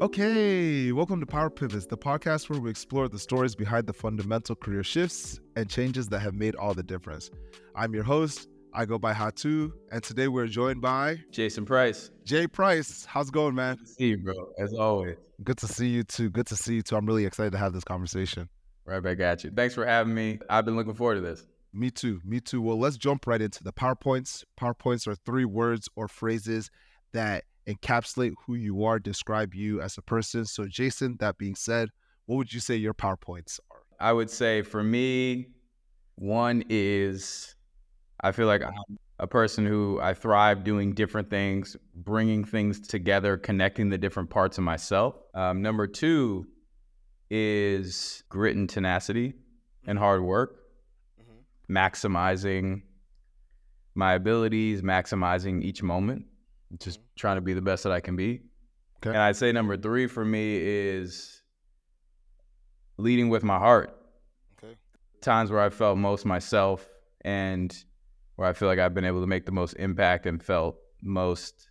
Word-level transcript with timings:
Okay, 0.00 0.92
welcome 0.92 1.20
to 1.20 1.26
Power 1.26 1.50
Pivots, 1.50 1.84
the 1.84 1.98
podcast 1.98 2.48
where 2.48 2.58
we 2.58 2.70
explore 2.70 3.06
the 3.06 3.18
stories 3.18 3.54
behind 3.54 3.86
the 3.86 3.92
fundamental 3.92 4.56
career 4.56 4.82
shifts 4.82 5.40
and 5.56 5.68
changes 5.68 6.08
that 6.08 6.20
have 6.20 6.32
made 6.32 6.54
all 6.54 6.72
the 6.72 6.82
difference. 6.82 7.30
I'm 7.74 7.92
your 7.92 8.04
host. 8.04 8.48
I 8.72 8.86
go 8.86 8.98
by 8.98 9.12
Hatu, 9.12 9.72
and 9.92 10.02
today 10.02 10.28
we're 10.28 10.46
joined 10.46 10.80
by 10.80 11.18
Jason 11.30 11.66
Price. 11.66 12.10
Jay 12.24 12.46
Price. 12.46 13.04
How's 13.04 13.28
it 13.28 13.34
going, 13.34 13.54
man? 13.54 13.76
Good 13.76 13.86
to 13.86 13.92
see 13.92 14.06
you, 14.06 14.16
bro. 14.16 14.52
As 14.58 14.72
always. 14.72 15.18
Good 15.44 15.58
to 15.58 15.66
see 15.66 15.88
you 15.88 16.02
too. 16.02 16.30
Good 16.30 16.46
to 16.46 16.56
see 16.56 16.76
you 16.76 16.82
too. 16.82 16.96
I'm 16.96 17.04
really 17.04 17.26
excited 17.26 17.52
to 17.52 17.58
have 17.58 17.74
this 17.74 17.84
conversation. 17.84 18.48
Right 18.86 19.02
back 19.02 19.20
at 19.20 19.44
you. 19.44 19.50
Thanks 19.50 19.74
for 19.74 19.84
having 19.84 20.14
me. 20.14 20.38
I've 20.48 20.64
been 20.64 20.76
looking 20.76 20.94
forward 20.94 21.16
to 21.16 21.20
this. 21.20 21.44
Me 21.74 21.90
too. 21.90 22.22
Me 22.24 22.40
too. 22.40 22.62
Well, 22.62 22.78
let's 22.78 22.96
jump 22.96 23.26
right 23.26 23.42
into 23.42 23.62
the 23.62 23.72
PowerPoints. 23.74 24.44
PowerPoints 24.58 25.06
are 25.06 25.14
three 25.14 25.44
words 25.44 25.90
or 25.94 26.08
phrases 26.08 26.70
that 27.12 27.44
encapsulate 27.74 28.32
who 28.46 28.54
you 28.54 28.84
are, 28.84 28.98
describe 28.98 29.54
you 29.54 29.80
as 29.80 29.98
a 29.98 30.02
person. 30.02 30.44
So, 30.44 30.66
Jason, 30.66 31.16
that 31.20 31.38
being 31.38 31.54
said, 31.54 31.90
what 32.26 32.36
would 32.36 32.52
you 32.52 32.60
say 32.60 32.76
your 32.76 32.94
PowerPoints 32.94 33.58
are? 33.70 33.82
I 33.98 34.12
would 34.12 34.30
say 34.30 34.62
for 34.62 34.82
me, 34.82 35.48
one 36.16 36.64
is 36.68 37.54
I 38.20 38.32
feel 38.32 38.46
like 38.46 38.62
I'm 38.62 38.98
a 39.18 39.26
person 39.26 39.66
who 39.66 39.98
I 40.00 40.14
thrive 40.14 40.64
doing 40.64 40.94
different 40.94 41.28
things, 41.28 41.76
bringing 41.94 42.44
things 42.44 42.80
together, 42.80 43.36
connecting 43.36 43.90
the 43.90 43.98
different 43.98 44.30
parts 44.30 44.58
of 44.58 44.64
myself. 44.64 45.16
Um, 45.34 45.60
number 45.60 45.86
two 45.86 46.46
is 47.30 48.22
grit 48.28 48.56
and 48.56 48.68
tenacity 48.68 49.34
and 49.86 49.98
hard 49.98 50.22
work, 50.22 50.56
mm-hmm. 51.20 51.74
maximizing 51.76 52.82
my 53.94 54.14
abilities, 54.14 54.82
maximizing 54.82 55.62
each 55.62 55.82
moment 55.82 56.24
just 56.78 56.98
mm-hmm. 56.98 57.06
trying 57.16 57.36
to 57.36 57.40
be 57.40 57.54
the 57.54 57.62
best 57.62 57.82
that 57.84 57.92
I 57.92 58.00
can 58.00 58.16
be. 58.16 58.42
Okay. 58.98 59.10
And 59.10 59.18
I'd 59.18 59.36
say 59.36 59.50
number 59.52 59.76
three 59.76 60.06
for 60.06 60.24
me 60.24 60.56
is 60.58 61.42
leading 62.98 63.28
with 63.28 63.42
my 63.42 63.58
heart. 63.58 63.96
Okay. 64.62 64.74
Times 65.22 65.50
where 65.50 65.60
I 65.60 65.70
felt 65.70 65.98
most 65.98 66.26
myself 66.26 66.86
and 67.22 67.74
where 68.36 68.48
I 68.48 68.52
feel 68.52 68.68
like 68.68 68.78
I've 68.78 68.94
been 68.94 69.04
able 69.04 69.20
to 69.20 69.26
make 69.26 69.46
the 69.46 69.52
most 69.52 69.74
impact 69.74 70.26
and 70.26 70.42
felt 70.42 70.76
most 71.02 71.70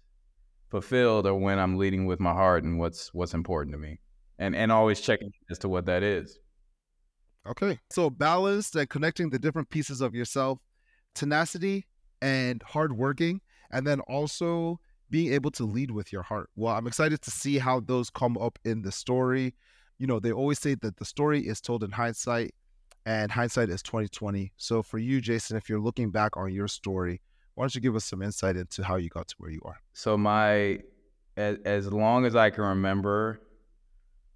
fulfilled 0.70 1.28
are 1.28 1.36
when 1.36 1.60
I'm 1.60 1.78
leading 1.78 2.06
with 2.06 2.20
my 2.20 2.34
heart 2.34 2.64
and 2.64 2.80
what's 2.80 3.14
what's 3.14 3.34
important 3.34 3.74
to 3.74 3.80
me. 3.80 4.00
And 4.40 4.56
and 4.56 4.72
always 4.72 5.02
checking 5.02 5.32
as 5.52 5.60
to 5.60 5.70
what 5.70 5.86
that 5.86 6.04
is. 6.04 6.40
Okay. 7.48 7.80
So 7.92 8.10
balanced 8.10 8.76
and 8.76 8.90
connecting 8.90 9.30
the 9.30 9.40
different 9.40 9.70
pieces 9.70 10.02
of 10.02 10.14
yourself, 10.14 10.60
tenacity 11.16 11.88
and 12.22 12.62
hard 12.64 12.96
working, 12.98 13.42
and 13.72 13.86
then 13.86 14.00
also 14.02 14.80
being 15.10 15.34
able 15.34 15.52
to 15.52 15.66
lead 15.66 15.92
with 15.92 16.14
your 16.14 16.24
heart. 16.24 16.50
Well, 16.56 16.76
I'm 16.76 16.88
excited 16.88 17.22
to 17.24 17.32
see 17.32 17.58
how 17.58 17.80
those 17.80 18.10
come 18.10 18.38
up 18.38 18.60
in 18.64 18.82
the 18.82 18.92
story. 18.92 19.56
You 19.98 20.08
know, 20.08 20.20
they 20.20 20.32
always 20.32 20.60
say 20.60 20.76
that 20.76 20.98
the 20.98 21.06
story 21.06 21.42
is 21.42 21.62
told 21.62 21.84
in 21.84 21.92
hindsight 21.92 22.54
and 23.06 23.32
hindsight 23.32 23.70
is 23.70 23.82
2020. 23.82 24.54
So 24.58 24.84
for 24.84 24.98
you, 25.00 25.20
Jason, 25.22 25.58
if 25.58 25.70
you're 25.70 25.80
looking 25.80 26.12
back 26.12 26.38
on 26.38 26.54
your 26.54 26.68
story, 26.68 27.22
why 27.56 27.64
don't 27.64 27.76
you 27.76 27.82
give 27.82 27.96
us 27.96 28.06
some 28.06 28.22
insight 28.22 28.56
into 28.56 28.84
how 28.84 28.96
you 28.98 29.10
got 29.10 29.28
to 29.30 29.36
where 29.40 29.52
you 29.52 29.62
are? 29.66 29.80
So 29.94 30.18
my 30.18 30.80
as, 31.36 31.58
as 31.66 31.92
long 31.92 32.26
as 32.26 32.36
I 32.36 32.50
can 32.50 32.64
remember, 32.64 33.42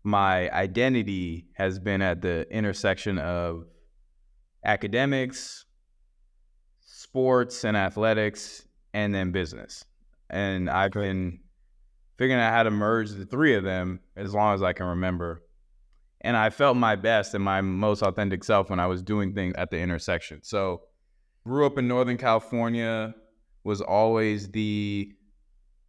my 0.03 0.49
identity 0.51 1.47
has 1.53 1.79
been 1.79 2.01
at 2.01 2.21
the 2.21 2.47
intersection 2.49 3.19
of 3.19 3.65
academics, 4.65 5.65
sports 6.81 7.63
and 7.63 7.77
athletics, 7.77 8.65
and 8.93 9.13
then 9.13 9.31
business 9.31 9.85
and 10.33 10.67
I've 10.67 10.91
been 10.91 11.39
figuring 12.17 12.41
out 12.41 12.51
how 12.51 12.63
to 12.63 12.71
merge 12.71 13.11
the 13.11 13.25
three 13.25 13.53
of 13.53 13.63
them 13.63 13.99
as 14.15 14.33
long 14.33 14.55
as 14.55 14.63
I 14.63 14.73
can 14.73 14.87
remember. 14.87 15.43
And 16.21 16.35
I 16.35 16.49
felt 16.49 16.75
my 16.75 16.95
best 16.95 17.35
and 17.35 17.43
my 17.43 17.61
most 17.61 18.01
authentic 18.01 18.43
self 18.43 18.69
when 18.69 18.79
I 18.79 18.87
was 18.87 19.03
doing 19.03 19.35
things 19.35 19.53
at 19.57 19.69
the 19.69 19.77
intersection. 19.77 20.39
So, 20.41 20.81
grew 21.45 21.65
up 21.65 21.77
in 21.77 21.87
Northern 21.87 22.17
California, 22.17 23.13
was 23.63 23.81
always 23.81 24.49
the, 24.49 25.11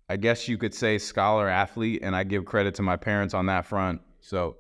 I 0.09 0.17
guess 0.17 0.47
you 0.47 0.59
could 0.59 0.75
say, 0.75 0.99
scholar 0.99 1.49
athlete, 1.49 2.01
and 2.03 2.15
I 2.15 2.25
give 2.25 2.45
credit 2.45 2.75
to 2.75 2.83
my 2.83 2.97
parents 2.97 3.33
on 3.33 3.47
that 3.47 3.65
front. 3.65 4.03
So, 4.21 4.57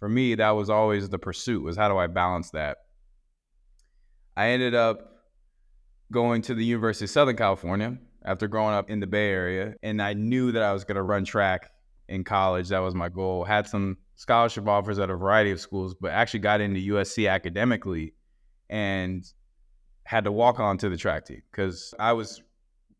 for 0.00 0.08
me, 0.08 0.34
that 0.34 0.50
was 0.50 0.68
always 0.70 1.08
the 1.10 1.18
pursuit: 1.18 1.62
was 1.62 1.76
how 1.76 1.88
do 1.88 1.96
I 1.96 2.08
balance 2.08 2.50
that? 2.50 2.78
I 4.36 4.48
ended 4.48 4.74
up 4.74 5.12
going 6.10 6.42
to 6.42 6.54
the 6.54 6.64
University 6.64 7.04
of 7.04 7.10
Southern 7.10 7.36
California, 7.36 7.98
after 8.28 8.46
growing 8.46 8.74
up 8.74 8.90
in 8.90 9.00
the 9.00 9.06
Bay 9.06 9.30
Area. 9.30 9.74
And 9.82 10.02
I 10.02 10.12
knew 10.12 10.52
that 10.52 10.62
I 10.62 10.74
was 10.74 10.84
going 10.84 10.96
to 10.96 11.02
run 11.02 11.24
track 11.24 11.70
in 12.08 12.24
college. 12.24 12.68
That 12.68 12.80
was 12.80 12.94
my 12.94 13.08
goal. 13.08 13.44
Had 13.44 13.66
some 13.66 13.96
scholarship 14.16 14.68
offers 14.68 14.98
at 14.98 15.08
a 15.08 15.16
variety 15.16 15.50
of 15.50 15.60
schools, 15.60 15.94
but 15.94 16.10
actually 16.12 16.40
got 16.40 16.60
into 16.60 16.92
USC 16.92 17.30
academically 17.30 18.12
and 18.68 19.24
had 20.04 20.24
to 20.24 20.32
walk 20.32 20.60
on 20.60 20.76
to 20.78 20.90
the 20.90 20.96
track 20.96 21.24
team 21.24 21.42
because 21.50 21.94
I 21.98 22.12
was 22.12 22.42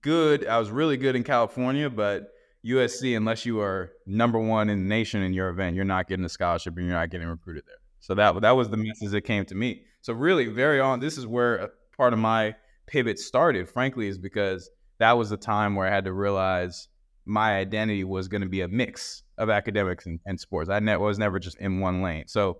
good. 0.00 0.46
I 0.46 0.58
was 0.58 0.70
really 0.70 0.96
good 0.96 1.14
in 1.14 1.24
California, 1.24 1.90
but 1.90 2.28
USC, 2.64 3.14
unless 3.14 3.44
you 3.44 3.60
are 3.60 3.92
number 4.06 4.38
one 4.38 4.70
in 4.70 4.82
the 4.82 4.88
nation 4.88 5.22
in 5.22 5.34
your 5.34 5.50
event, 5.50 5.76
you're 5.76 5.84
not 5.84 6.08
getting 6.08 6.24
a 6.24 6.28
scholarship 6.30 6.74
and 6.78 6.86
you're 6.86 6.96
not 6.96 7.10
getting 7.10 7.28
recruited 7.28 7.64
there. 7.66 7.76
So 8.00 8.14
that 8.14 8.40
that 8.40 8.52
was 8.52 8.70
the 8.70 8.78
message 8.78 9.10
that 9.10 9.22
came 9.22 9.44
to 9.46 9.54
me. 9.54 9.82
So 10.00 10.14
really, 10.14 10.46
very 10.46 10.80
on. 10.80 11.00
This 11.00 11.18
is 11.18 11.26
where 11.26 11.70
part 11.96 12.14
of 12.14 12.18
my 12.18 12.54
pivot 12.86 13.18
started. 13.18 13.68
Frankly, 13.68 14.08
is 14.08 14.16
because 14.16 14.70
that 14.98 15.12
was 15.12 15.30
the 15.30 15.36
time 15.36 15.74
where 15.74 15.86
I 15.86 15.94
had 15.94 16.04
to 16.04 16.12
realize 16.12 16.88
my 17.24 17.56
identity 17.56 18.04
was 18.04 18.28
going 18.28 18.40
to 18.42 18.48
be 18.48 18.62
a 18.62 18.68
mix 18.68 19.22
of 19.36 19.50
academics 19.50 20.06
and, 20.06 20.18
and 20.26 20.40
sports. 20.40 20.70
I 20.70 20.80
ne- 20.80 20.96
was 20.96 21.18
never 21.18 21.38
just 21.38 21.58
in 21.58 21.80
one 21.80 22.02
lane. 22.02 22.24
So 22.26 22.58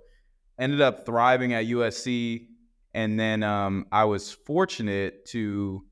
ended 0.58 0.80
up 0.80 1.06
thriving 1.06 1.54
at 1.54 1.66
USC. 1.66 2.46
And 2.94 3.18
then 3.18 3.42
um, 3.42 3.86
I 3.92 4.04
was 4.04 4.32
fortunate 4.32 5.26
to 5.26 5.84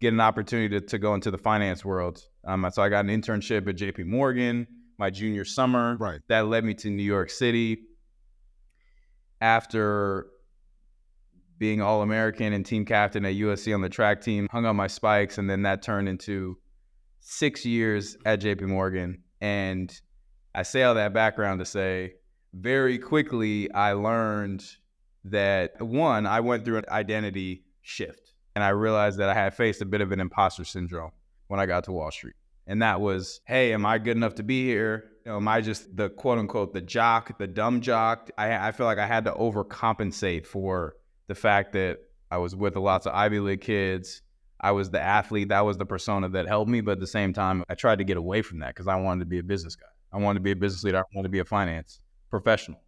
get 0.00 0.12
an 0.12 0.20
opportunity 0.20 0.80
to, 0.80 0.86
to 0.86 0.98
go 0.98 1.14
into 1.14 1.30
the 1.30 1.38
finance 1.38 1.84
world. 1.84 2.22
Um, 2.46 2.66
so 2.72 2.82
I 2.82 2.88
got 2.88 3.04
an 3.04 3.10
internship 3.10 3.68
at 3.68 3.76
JP 3.76 4.06
Morgan 4.06 4.66
my 4.98 5.10
junior 5.10 5.44
summer. 5.44 5.96
Right. 5.98 6.20
That 6.28 6.46
led 6.46 6.64
me 6.64 6.74
to 6.74 6.90
New 6.90 7.02
York 7.02 7.30
City. 7.30 7.86
After 9.40 10.26
being 11.60 11.82
All 11.82 12.00
American 12.00 12.54
and 12.54 12.64
team 12.64 12.86
captain 12.86 13.24
at 13.26 13.34
USC 13.34 13.72
on 13.72 13.82
the 13.82 13.88
track 13.90 14.22
team, 14.22 14.48
hung 14.50 14.64
on 14.64 14.74
my 14.74 14.86
spikes, 14.86 15.36
and 15.36 15.48
then 15.48 15.62
that 15.62 15.82
turned 15.82 16.08
into 16.08 16.56
six 17.20 17.66
years 17.66 18.16
at 18.24 18.40
JP 18.40 18.62
Morgan. 18.62 19.22
And 19.42 19.92
I 20.54 20.62
say 20.62 20.82
all 20.82 20.94
that 20.94 21.12
background 21.12 21.60
to 21.60 21.66
say 21.66 22.14
very 22.54 22.98
quickly 22.98 23.70
I 23.72 23.92
learned 23.92 24.64
that 25.24 25.80
one, 25.82 26.26
I 26.26 26.40
went 26.40 26.64
through 26.64 26.78
an 26.78 26.86
identity 26.88 27.62
shift 27.82 28.32
and 28.54 28.64
I 28.64 28.70
realized 28.70 29.18
that 29.18 29.28
I 29.28 29.34
had 29.34 29.54
faced 29.54 29.82
a 29.82 29.84
bit 29.84 30.00
of 30.00 30.12
an 30.12 30.20
imposter 30.20 30.64
syndrome 30.64 31.12
when 31.48 31.60
I 31.60 31.66
got 31.66 31.84
to 31.84 31.92
Wall 31.92 32.10
Street. 32.10 32.34
And 32.66 32.80
that 32.80 33.02
was, 33.02 33.42
hey, 33.44 33.74
am 33.74 33.84
I 33.84 33.98
good 33.98 34.16
enough 34.16 34.36
to 34.36 34.42
be 34.42 34.64
here? 34.64 35.10
You 35.26 35.32
know, 35.32 35.36
am 35.36 35.48
I 35.48 35.60
just 35.60 35.94
the 35.94 36.08
quote 36.08 36.38
unquote 36.38 36.72
the 36.72 36.80
jock, 36.80 37.36
the 37.38 37.46
dumb 37.46 37.82
jock? 37.82 38.30
I, 38.38 38.68
I 38.68 38.72
feel 38.72 38.86
like 38.86 38.98
I 38.98 39.06
had 39.06 39.26
to 39.26 39.32
overcompensate 39.32 40.46
for 40.46 40.94
the 41.30 41.34
fact 41.36 41.74
that 41.74 42.00
I 42.28 42.38
was 42.38 42.56
with 42.56 42.74
lots 42.74 43.06
of 43.06 43.14
Ivy 43.14 43.38
League 43.38 43.60
kids. 43.60 44.20
I 44.60 44.72
was 44.72 44.90
the 44.90 45.00
athlete. 45.00 45.50
That 45.50 45.64
was 45.64 45.78
the 45.78 45.86
persona 45.86 46.28
that 46.30 46.48
helped 46.48 46.68
me. 46.68 46.80
But 46.80 46.92
at 46.92 47.00
the 47.00 47.06
same 47.06 47.32
time, 47.32 47.62
I 47.68 47.76
tried 47.76 47.98
to 47.98 48.04
get 48.04 48.16
away 48.16 48.42
from 48.42 48.58
that 48.58 48.74
because 48.74 48.88
I 48.88 48.96
wanted 48.96 49.20
to 49.20 49.26
be 49.26 49.38
a 49.38 49.42
business 49.44 49.76
guy. 49.76 49.86
I 50.12 50.18
wanted 50.18 50.40
to 50.40 50.42
be 50.42 50.50
a 50.50 50.56
business 50.56 50.82
leader. 50.82 50.98
I 50.98 51.04
wanted 51.14 51.28
to 51.28 51.32
be 51.32 51.38
a 51.38 51.44
finance 51.44 52.00
professional. 52.30 52.80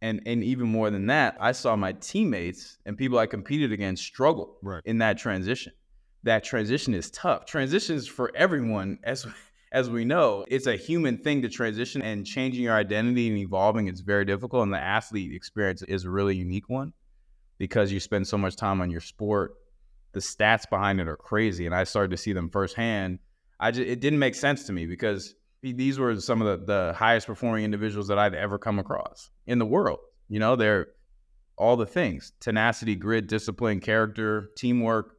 And 0.00 0.22
and 0.24 0.42
even 0.42 0.66
more 0.66 0.88
than 0.88 1.08
that, 1.08 1.36
I 1.38 1.52
saw 1.52 1.76
my 1.76 1.92
teammates 1.92 2.78
and 2.86 2.96
people 2.96 3.18
I 3.18 3.26
competed 3.26 3.70
against 3.70 4.02
struggle 4.02 4.56
right. 4.62 4.82
in 4.86 4.96
that 4.98 5.18
transition. 5.18 5.74
That 6.22 6.42
transition 6.42 6.94
is 6.94 7.10
tough. 7.10 7.44
Transitions 7.44 8.08
for 8.08 8.32
everyone, 8.34 8.98
as 9.04 9.26
as 9.72 9.90
we 9.90 10.06
know, 10.06 10.46
it's 10.48 10.66
a 10.66 10.76
human 10.76 11.18
thing 11.18 11.42
to 11.42 11.50
transition 11.50 12.00
and 12.00 12.26
changing 12.26 12.64
your 12.64 12.76
identity 12.76 13.28
and 13.28 13.36
evolving. 13.36 13.88
It's 13.88 14.00
very 14.00 14.24
difficult, 14.24 14.62
and 14.62 14.72
the 14.72 14.80
athlete 14.80 15.34
experience 15.34 15.82
is 15.82 16.06
a 16.06 16.10
really 16.10 16.34
unique 16.34 16.70
one 16.70 16.94
because 17.60 17.92
you 17.92 18.00
spend 18.00 18.26
so 18.26 18.38
much 18.38 18.56
time 18.56 18.80
on 18.80 18.90
your 18.90 19.02
sport. 19.02 19.56
The 20.12 20.20
stats 20.20 20.68
behind 20.68 20.98
it 20.98 21.06
are 21.06 21.16
crazy, 21.16 21.66
and 21.66 21.74
I 21.74 21.84
started 21.84 22.10
to 22.12 22.16
see 22.16 22.32
them 22.32 22.48
firsthand. 22.48 23.18
I 23.60 23.70
just, 23.70 23.86
it 23.86 24.00
didn't 24.00 24.18
make 24.18 24.34
sense 24.34 24.64
to 24.64 24.72
me 24.72 24.86
because 24.86 25.34
these 25.62 25.98
were 25.98 26.18
some 26.18 26.40
of 26.40 26.60
the, 26.60 26.64
the 26.64 26.92
highest 26.94 27.26
performing 27.26 27.62
individuals 27.64 28.08
that 28.08 28.18
I'd 28.18 28.34
ever 28.34 28.58
come 28.58 28.78
across 28.78 29.30
in 29.46 29.58
the 29.58 29.66
world. 29.66 29.98
You 30.30 30.40
know, 30.40 30.56
they're 30.56 30.86
all 31.58 31.76
the 31.76 31.84
things 31.84 32.32
tenacity, 32.40 32.96
grit, 32.96 33.26
discipline, 33.26 33.78
character, 33.78 34.48
teamwork. 34.56 35.16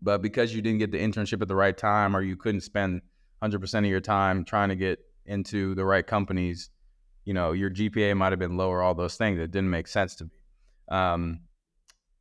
But 0.00 0.22
because 0.22 0.54
you 0.54 0.62
didn't 0.62 0.78
get 0.78 0.90
the 0.90 0.98
internship 0.98 1.42
at 1.42 1.48
the 1.48 1.54
right 1.54 1.76
time 1.76 2.16
or 2.16 2.22
you 2.22 2.36
couldn't 2.36 2.62
spend 2.62 3.02
100% 3.42 3.78
of 3.78 3.84
your 3.84 4.00
time 4.00 4.46
trying 4.46 4.70
to 4.70 4.76
get 4.76 4.98
into 5.26 5.74
the 5.74 5.84
right 5.84 6.06
companies, 6.06 6.70
you 7.26 7.34
know, 7.34 7.52
your 7.52 7.68
GPA 7.68 8.16
might 8.16 8.32
have 8.32 8.38
been 8.38 8.56
lower, 8.56 8.80
all 8.80 8.94
those 8.94 9.18
things. 9.18 9.38
It 9.38 9.50
didn't 9.50 9.68
make 9.68 9.88
sense 9.88 10.14
to 10.16 10.24
me. 10.24 10.30
Um, 10.88 11.40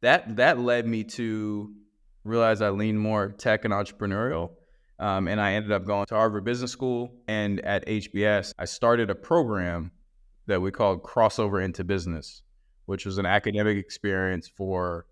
that 0.02 0.38
that 0.38 0.60
led 0.60 0.88
me 0.88 1.04
to 1.04 1.74
realize 2.24 2.62
I 2.62 2.70
lean 2.70 2.98
more 2.98 3.30
tech 3.30 3.66
and 3.66 3.74
entrepreneurial. 3.74 4.52
Um, 5.00 5.28
and 5.28 5.40
I 5.40 5.54
ended 5.54 5.72
up 5.72 5.86
going 5.86 6.06
to 6.08 6.16
Harvard 6.16 6.44
Business 6.44 6.72
School. 6.72 7.14
And 7.28 7.62
at 7.62 7.86
HBS, 7.88 8.54
I 8.60 8.66
started 8.66 9.10
a 9.10 9.16
program 9.16 9.92
that 10.48 10.62
we 10.62 10.72
called 10.72 11.04
Crossover 11.04 11.64
into 11.64 11.84
Business, 11.84 12.42
which 12.86 13.06
was 13.06 13.18
an 13.18 13.26
academic 13.26 13.78
experience 13.78 14.48
for 14.48 15.06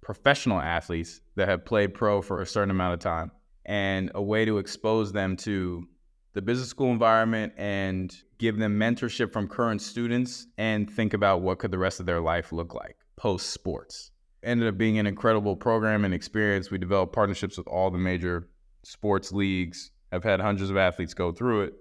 professional 0.00 0.60
athletes 0.60 1.20
that 1.36 1.48
have 1.48 1.64
played 1.64 1.94
pro 1.94 2.22
for 2.22 2.40
a 2.40 2.46
certain 2.46 2.70
amount 2.70 2.94
of 2.94 3.00
time 3.00 3.30
and 3.66 4.10
a 4.14 4.22
way 4.22 4.44
to 4.44 4.58
expose 4.58 5.12
them 5.12 5.36
to 5.36 5.86
the 6.32 6.40
business 6.40 6.68
school 6.68 6.90
environment 6.90 7.52
and 7.56 8.14
give 8.38 8.56
them 8.58 8.78
mentorship 8.78 9.32
from 9.32 9.48
current 9.48 9.82
students 9.82 10.46
and 10.56 10.90
think 10.90 11.12
about 11.12 11.42
what 11.42 11.58
could 11.58 11.70
the 11.70 11.78
rest 11.78 12.00
of 12.00 12.06
their 12.06 12.20
life 12.20 12.52
look 12.52 12.74
like 12.74 12.96
post 13.18 13.50
sports 13.50 14.12
ended 14.42 14.68
up 14.68 14.78
being 14.78 14.98
an 14.98 15.06
incredible 15.06 15.56
program 15.56 16.04
and 16.04 16.14
experience. 16.14 16.70
We 16.70 16.78
developed 16.78 17.12
partnerships 17.12 17.58
with 17.58 17.66
all 17.66 17.90
the 17.90 17.98
major 17.98 18.48
sports 18.84 19.32
leagues. 19.32 19.90
I've 20.12 20.24
had 20.24 20.40
hundreds 20.40 20.70
of 20.70 20.76
athletes 20.76 21.14
go 21.14 21.32
through 21.32 21.62
it. 21.62 21.74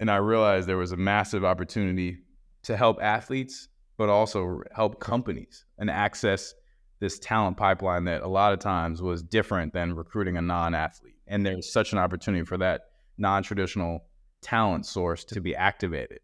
And 0.00 0.10
i 0.10 0.16
realized 0.16 0.66
there 0.66 0.76
was 0.76 0.92
a 0.92 0.96
massive 0.96 1.44
opportunity 1.44 2.18
to 2.62 2.76
help 2.76 3.02
athletes 3.02 3.68
but 3.96 4.08
also 4.08 4.62
help 4.74 4.98
companies 4.98 5.66
and 5.78 5.90
access 5.90 6.54
this 7.00 7.18
talent 7.18 7.56
pipeline 7.56 8.04
that 8.04 8.22
a 8.22 8.28
lot 8.28 8.52
of 8.52 8.58
times 8.58 9.02
was 9.02 9.22
different 9.22 9.72
than 9.72 9.94
recruiting 9.94 10.36
a 10.36 10.42
non-athlete. 10.42 11.16
And 11.26 11.44
there's 11.44 11.70
such 11.70 11.92
an 11.92 11.98
opportunity 11.98 12.44
for 12.44 12.58
that 12.58 12.82
non-traditional 13.18 14.04
talent 14.42 14.86
source 14.86 15.24
to 15.24 15.40
be 15.40 15.54
activated. 15.54 16.20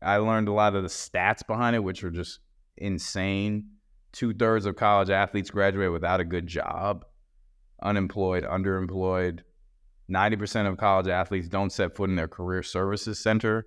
I 0.00 0.18
learned 0.18 0.48
a 0.48 0.52
lot 0.52 0.76
of 0.76 0.82
the 0.82 0.88
stats 0.88 1.46
behind 1.46 1.74
it 1.74 1.80
which 1.80 2.02
were 2.02 2.10
just 2.10 2.40
insane 2.76 3.68
two-thirds 4.12 4.66
of 4.66 4.76
college 4.76 5.10
athletes 5.10 5.50
graduate 5.50 5.92
without 5.92 6.20
a 6.20 6.24
good 6.24 6.46
job 6.46 7.04
unemployed 7.82 8.44
underemployed 8.44 9.40
90% 10.10 10.68
of 10.68 10.76
college 10.76 11.08
athletes 11.08 11.48
don't 11.48 11.70
set 11.70 11.96
foot 11.96 12.10
in 12.10 12.16
their 12.16 12.28
career 12.28 12.62
services 12.62 13.18
center 13.18 13.66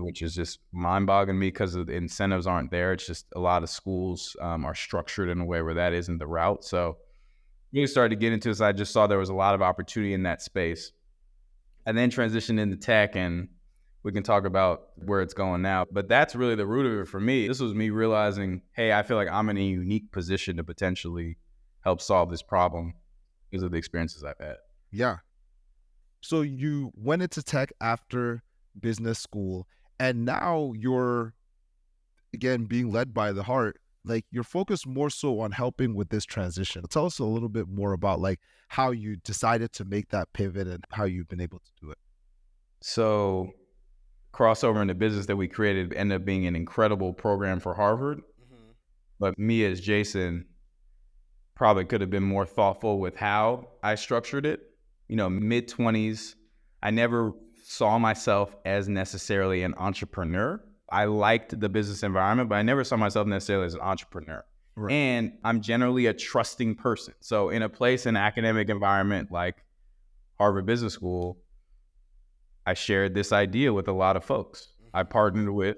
which 0.00 0.22
is 0.22 0.34
just 0.34 0.60
mind 0.72 1.06
boggling 1.06 1.38
me 1.38 1.48
because 1.48 1.74
the 1.74 1.84
incentives 1.90 2.46
aren't 2.46 2.70
there. 2.70 2.92
It's 2.92 3.06
just 3.06 3.26
a 3.36 3.40
lot 3.40 3.62
of 3.62 3.70
schools 3.70 4.36
um, 4.40 4.64
are 4.64 4.74
structured 4.74 5.28
in 5.28 5.40
a 5.40 5.44
way 5.44 5.62
where 5.62 5.74
that 5.74 5.92
isn't 5.92 6.18
the 6.18 6.26
route. 6.26 6.64
So 6.64 6.96
really 7.72 7.86
started 7.86 8.10
to 8.10 8.20
get 8.20 8.32
into 8.32 8.48
this. 8.48 8.60
I 8.60 8.72
just 8.72 8.92
saw 8.92 9.06
there 9.06 9.18
was 9.18 9.28
a 9.28 9.34
lot 9.34 9.54
of 9.54 9.62
opportunity 9.62 10.14
in 10.14 10.24
that 10.24 10.42
space. 10.42 10.92
I 11.86 11.92
then 11.92 12.10
transitioned 12.10 12.58
into 12.58 12.76
tech 12.76 13.16
and 13.16 13.48
we 14.04 14.12
can 14.12 14.22
talk 14.22 14.44
about 14.44 14.90
where 14.96 15.22
it's 15.22 15.34
going 15.34 15.62
now. 15.62 15.86
But 15.90 16.08
that's 16.08 16.36
really 16.36 16.54
the 16.54 16.66
root 16.66 16.86
of 16.86 17.00
it 17.00 17.10
for 17.10 17.18
me. 17.18 17.48
This 17.48 17.58
was 17.58 17.74
me 17.74 17.90
realizing, 17.90 18.60
hey, 18.72 18.92
I 18.92 19.02
feel 19.02 19.16
like 19.16 19.28
I'm 19.32 19.48
in 19.48 19.56
a 19.56 19.64
unique 19.64 20.12
position 20.12 20.58
to 20.58 20.64
potentially 20.64 21.38
help 21.80 22.00
solve 22.00 22.30
this 22.30 22.42
problem 22.42 22.94
because 23.50 23.64
of 23.64 23.72
the 23.72 23.78
experiences 23.78 24.22
I've 24.22 24.38
had. 24.38 24.56
Yeah. 24.92 25.16
So 26.20 26.42
you 26.42 26.92
went 26.94 27.22
into 27.22 27.42
tech 27.42 27.72
after 27.80 28.42
business 28.78 29.18
school 29.18 29.66
and 29.98 30.24
now 30.24 30.72
you're 30.76 31.34
again 32.32 32.64
being 32.64 32.90
led 32.90 33.14
by 33.14 33.32
the 33.32 33.44
heart 33.44 33.78
like 34.04 34.24
you're 34.30 34.42
focused 34.42 34.86
more 34.86 35.08
so 35.08 35.38
on 35.38 35.52
helping 35.52 35.94
with 35.94 36.08
this 36.08 36.24
transition 36.24 36.82
tell 36.88 37.06
us 37.06 37.20
a 37.20 37.24
little 37.24 37.48
bit 37.48 37.68
more 37.68 37.92
about 37.92 38.18
like 38.18 38.40
how 38.66 38.90
you 38.90 39.14
decided 39.14 39.72
to 39.72 39.84
make 39.84 40.08
that 40.08 40.32
pivot 40.32 40.66
and 40.66 40.82
how 40.90 41.04
you've 41.04 41.28
been 41.28 41.40
able 41.40 41.60
to 41.60 41.70
do 41.80 41.88
it 41.88 41.98
so 42.80 43.52
crossover 44.34 44.82
in 44.82 44.88
the 44.88 44.94
business 44.94 45.26
that 45.26 45.36
we 45.36 45.46
created 45.46 45.92
ended 45.94 46.20
up 46.20 46.24
being 46.24 46.46
an 46.46 46.56
incredible 46.56 47.12
program 47.12 47.60
for 47.60 47.74
harvard 47.74 48.18
mm-hmm. 48.18 48.70
but 49.20 49.38
me 49.38 49.64
as 49.64 49.80
jason 49.80 50.44
probably 51.54 51.84
could 51.84 52.00
have 52.00 52.10
been 52.10 52.22
more 52.22 52.44
thoughtful 52.44 52.98
with 52.98 53.16
how 53.16 53.68
i 53.82 53.94
structured 53.94 54.44
it 54.44 54.70
you 55.08 55.16
know 55.16 55.30
mid 55.30 55.68
20s 55.68 56.34
i 56.82 56.90
never 56.90 57.32
saw 57.64 57.98
myself 57.98 58.54
as 58.64 58.88
necessarily 58.88 59.62
an 59.62 59.74
entrepreneur. 59.78 60.62
I 60.90 61.06
liked 61.06 61.58
the 61.58 61.68
business 61.68 62.02
environment, 62.02 62.48
but 62.48 62.56
I 62.56 62.62
never 62.62 62.84
saw 62.84 62.96
myself 62.96 63.26
necessarily 63.26 63.66
as 63.66 63.74
an 63.74 63.80
entrepreneur. 63.80 64.44
Right. 64.76 64.92
And 64.92 65.32
I'm 65.44 65.60
generally 65.60 66.06
a 66.06 66.12
trusting 66.12 66.76
person. 66.76 67.14
So 67.20 67.48
in 67.48 67.62
a 67.62 67.68
place 67.68 68.06
in 68.06 68.16
academic 68.16 68.68
environment 68.68 69.32
like 69.32 69.64
Harvard 70.38 70.66
Business 70.66 70.92
School, 70.92 71.38
I 72.66 72.74
shared 72.74 73.14
this 73.14 73.32
idea 73.32 73.72
with 73.72 73.88
a 73.88 73.92
lot 73.92 74.16
of 74.16 74.24
folks. 74.24 74.68
I 74.92 75.02
mm-hmm. 75.02 75.10
partnered 75.10 75.50
with 75.50 75.76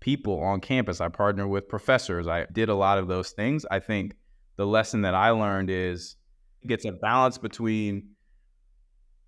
people 0.00 0.40
on 0.40 0.60
campus. 0.60 1.00
I 1.00 1.08
partnered 1.08 1.48
with 1.48 1.68
professors. 1.68 2.26
I 2.26 2.46
did 2.52 2.68
a 2.68 2.74
lot 2.74 2.98
of 2.98 3.08
those 3.08 3.30
things. 3.30 3.64
I 3.70 3.78
think 3.80 4.16
the 4.56 4.66
lesson 4.66 5.02
that 5.02 5.14
I 5.14 5.30
learned 5.30 5.70
is 5.70 6.16
it 6.62 6.68
gets 6.68 6.84
a 6.84 6.92
balance 6.92 7.38
between 7.38 8.10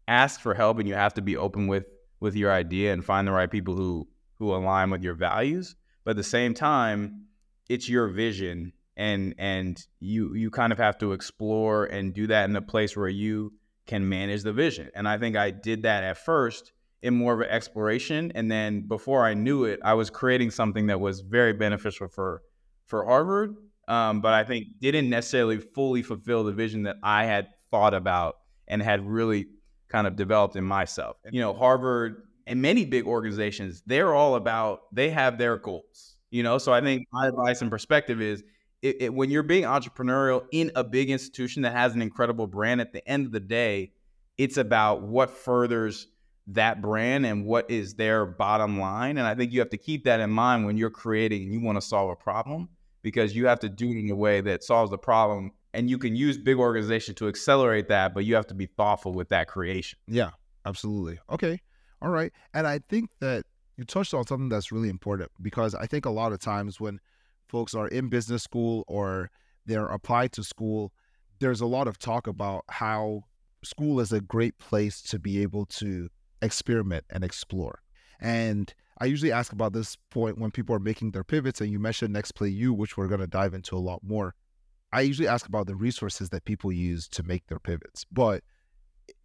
ask 0.08 0.40
for 0.40 0.54
help 0.54 0.78
and 0.78 0.88
you 0.88 0.94
have 0.94 1.14
to 1.14 1.22
be 1.22 1.36
open 1.36 1.66
with 1.66 1.84
with 2.20 2.34
your 2.34 2.52
idea 2.52 2.92
and 2.92 3.04
find 3.04 3.26
the 3.26 3.32
right 3.32 3.50
people 3.50 3.76
who 3.76 4.08
who 4.38 4.54
align 4.54 4.90
with 4.90 5.02
your 5.02 5.14
values. 5.14 5.74
But 6.04 6.12
at 6.12 6.16
the 6.16 6.24
same 6.24 6.54
time, 6.54 7.26
it's 7.68 7.88
your 7.88 8.08
vision 8.08 8.72
and 8.96 9.34
and 9.38 9.82
you 10.00 10.34
you 10.34 10.50
kind 10.50 10.72
of 10.72 10.78
have 10.78 10.98
to 10.98 11.12
explore 11.12 11.84
and 11.84 12.14
do 12.14 12.26
that 12.28 12.48
in 12.48 12.56
a 12.56 12.62
place 12.62 12.96
where 12.96 13.08
you 13.08 13.52
can 13.86 14.08
manage 14.08 14.42
the 14.42 14.52
vision. 14.52 14.90
And 14.94 15.08
I 15.08 15.18
think 15.18 15.36
I 15.36 15.50
did 15.50 15.82
that 15.82 16.04
at 16.04 16.18
first 16.18 16.72
in 17.02 17.14
more 17.14 17.34
of 17.34 17.40
an 17.40 17.48
exploration 17.48 18.32
and 18.34 18.50
then 18.50 18.82
before 18.88 19.24
I 19.24 19.34
knew 19.34 19.64
it, 19.64 19.80
I 19.84 19.94
was 19.94 20.10
creating 20.10 20.50
something 20.50 20.86
that 20.86 21.00
was 21.00 21.20
very 21.20 21.52
beneficial 21.52 22.08
for 22.08 22.42
for 22.86 23.04
Harvard, 23.04 23.56
um, 23.88 24.20
but 24.20 24.32
I 24.32 24.44
think 24.44 24.66
didn't 24.80 25.10
necessarily 25.10 25.58
fully 25.58 26.02
fulfill 26.02 26.44
the 26.44 26.52
vision 26.52 26.84
that 26.84 26.96
I 27.02 27.24
had 27.24 27.48
thought 27.70 27.94
about 27.94 28.36
and 28.68 28.82
had 28.82 29.06
really 29.06 29.46
kind 29.88 30.06
of 30.06 30.16
developed 30.16 30.56
in 30.56 30.64
myself. 30.64 31.16
You 31.30 31.40
know, 31.40 31.52
Harvard 31.52 32.22
and 32.46 32.62
many 32.62 32.84
big 32.84 33.06
organizations, 33.06 33.82
they're 33.86 34.14
all 34.14 34.36
about, 34.36 34.82
they 34.92 35.10
have 35.10 35.38
their 35.38 35.56
goals, 35.56 36.16
you 36.30 36.42
know? 36.42 36.58
So 36.58 36.72
I 36.72 36.80
think 36.80 37.06
my 37.12 37.28
advice 37.28 37.60
and 37.60 37.70
perspective 37.70 38.20
is 38.20 38.42
it, 38.82 38.96
it, 39.00 39.14
when 39.14 39.30
you're 39.30 39.42
being 39.42 39.64
entrepreneurial 39.64 40.44
in 40.52 40.70
a 40.76 40.84
big 40.84 41.10
institution 41.10 41.62
that 41.62 41.72
has 41.72 41.94
an 41.94 42.02
incredible 42.02 42.46
brand, 42.46 42.80
at 42.80 42.92
the 42.92 43.06
end 43.08 43.26
of 43.26 43.32
the 43.32 43.40
day, 43.40 43.92
it's 44.38 44.58
about 44.58 45.02
what 45.02 45.30
furthers 45.30 46.08
that 46.48 46.80
brand 46.80 47.26
and 47.26 47.44
what 47.44 47.70
is 47.70 47.94
their 47.94 48.24
bottom 48.24 48.78
line. 48.78 49.18
And 49.18 49.26
I 49.26 49.34
think 49.34 49.52
you 49.52 49.60
have 49.60 49.70
to 49.70 49.76
keep 49.76 50.04
that 50.04 50.20
in 50.20 50.30
mind 50.30 50.64
when 50.64 50.76
you're 50.76 50.90
creating 50.90 51.42
and 51.42 51.52
you 51.52 51.60
want 51.60 51.76
to 51.76 51.82
solve 51.82 52.10
a 52.10 52.16
problem 52.16 52.68
because 53.02 53.34
you 53.34 53.46
have 53.46 53.60
to 53.60 53.68
do 53.68 53.90
it 53.90 53.98
in 53.98 54.10
a 54.10 54.14
way 54.14 54.40
that 54.40 54.62
solves 54.62 54.90
the 54.90 54.98
problem 54.98 55.52
and 55.74 55.90
you 55.90 55.98
can 55.98 56.16
use 56.16 56.38
big 56.38 56.56
organization 56.56 57.14
to 57.16 57.28
accelerate 57.28 57.88
that, 57.88 58.14
but 58.14 58.24
you 58.24 58.34
have 58.34 58.46
to 58.46 58.54
be 58.54 58.66
thoughtful 58.66 59.12
with 59.12 59.28
that 59.28 59.48
creation. 59.48 59.98
Yeah, 60.06 60.30
absolutely. 60.64 61.18
Okay. 61.30 61.60
All 62.00 62.10
right. 62.10 62.32
And 62.54 62.66
I 62.66 62.80
think 62.88 63.10
that 63.20 63.44
you 63.76 63.84
touched 63.84 64.14
on 64.14 64.26
something 64.26 64.48
that's 64.48 64.72
really 64.72 64.88
important 64.88 65.30
because 65.42 65.74
I 65.74 65.86
think 65.86 66.06
a 66.06 66.10
lot 66.10 66.32
of 66.32 66.38
times 66.38 66.80
when 66.80 67.00
folks 67.48 67.74
are 67.74 67.88
in 67.88 68.08
business 68.08 68.42
school 68.42 68.84
or 68.86 69.30
they're 69.66 69.86
applied 69.86 70.32
to 70.32 70.44
school, 70.44 70.92
there's 71.40 71.60
a 71.60 71.66
lot 71.66 71.88
of 71.88 71.98
talk 71.98 72.26
about 72.26 72.64
how 72.70 73.24
school 73.62 74.00
is 74.00 74.12
a 74.12 74.20
great 74.20 74.58
place 74.58 75.02
to 75.02 75.18
be 75.18 75.42
able 75.42 75.66
to 75.66 76.08
experiment 76.42 77.04
and 77.10 77.24
explore. 77.24 77.82
And 78.20 78.72
I 78.98 79.06
usually 79.06 79.32
ask 79.32 79.52
about 79.52 79.72
this 79.72 79.96
point 80.10 80.38
when 80.38 80.50
people 80.50 80.74
are 80.74 80.80
making 80.80 81.10
their 81.10 81.24
pivots, 81.24 81.60
and 81.60 81.70
you 81.70 81.78
mentioned 81.78 82.14
NextPlayU, 82.14 82.70
which 82.70 82.96
we're 82.96 83.08
going 83.08 83.20
to 83.20 83.26
dive 83.26 83.54
into 83.54 83.76
a 83.76 83.78
lot 83.78 84.00
more. 84.02 84.34
I 84.92 85.02
usually 85.02 85.28
ask 85.28 85.46
about 85.46 85.66
the 85.66 85.76
resources 85.76 86.30
that 86.30 86.44
people 86.44 86.72
use 86.72 87.08
to 87.08 87.22
make 87.22 87.46
their 87.48 87.58
pivots, 87.58 88.06
but 88.10 88.42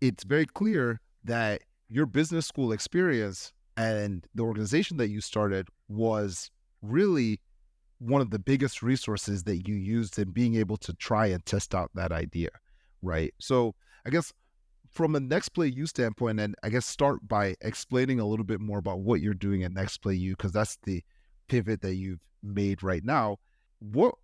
it's 0.02 0.24
very 0.24 0.46
clear 0.46 1.00
that 1.24 1.62
your 1.88 2.06
business 2.06 2.48
school 2.48 2.72
experience 2.72 3.54
and 3.78 4.28
the 4.36 4.44
organization 4.44 4.98
that 4.98 5.10
you 5.10 5.22
started 5.22 5.68
was 5.88 6.52
really 6.82 7.40
one 8.00 8.22
of 8.22 8.32
the 8.32 8.40
biggest 8.40 8.82
resources 8.82 9.44
that 9.44 9.68
you 9.68 9.76
used 9.76 10.18
in 10.18 10.32
being 10.32 10.56
able 10.56 10.78
to 10.78 10.94
try 10.94 11.28
and 11.28 11.46
test 11.46 11.76
out 11.76 11.92
that 11.94 12.12
idea, 12.12 12.50
right? 13.02 13.34
So 13.40 13.76
I 14.06 14.10
guess 14.10 14.34
from 14.92 15.16
a 15.16 15.20
NextPlayU 15.20 15.88
standpoint, 15.88 16.40
and 16.40 16.56
I 16.64 16.70
guess 16.70 16.86
start 16.86 17.28
by 17.28 17.56
explaining 17.62 18.20
a 18.20 18.26
little 18.26 18.46
bit 18.46 18.60
more 18.60 18.78
about 18.78 19.00
what 19.00 19.22
you're 19.22 19.34
doing 19.34 19.64
at 19.64 19.72
NextPlayU, 19.72 20.32
because 20.32 20.52
that's 20.52 20.78
the 20.84 21.04
pivot 21.48 21.82
that 21.82 21.96
you've 21.96 22.20
made 22.44 22.84
right 22.84 23.04
now. 23.04 23.38
What 23.80 24.16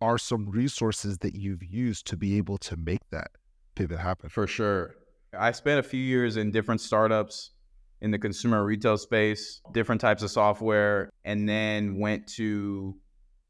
are 0.00 0.18
some 0.18 0.50
resources 0.50 1.18
that 1.18 1.34
you've 1.34 1.64
used 1.64 2.06
to 2.08 2.16
be 2.16 2.36
able 2.36 2.58
to 2.58 2.76
make 2.76 3.00
that 3.10 3.28
pivot 3.74 3.98
happen? 3.98 4.28
For 4.28 4.46
sure. 4.46 4.94
I 5.36 5.52
spent 5.52 5.80
a 5.80 5.82
few 5.82 6.00
years 6.00 6.36
in 6.36 6.50
different 6.50 6.80
startups 6.80 7.50
in 8.00 8.10
the 8.10 8.18
consumer 8.18 8.62
retail 8.64 8.98
space, 8.98 9.62
different 9.72 10.00
types 10.00 10.22
of 10.22 10.30
software, 10.30 11.10
and 11.24 11.48
then 11.48 11.98
went 11.98 12.26
to 12.34 12.94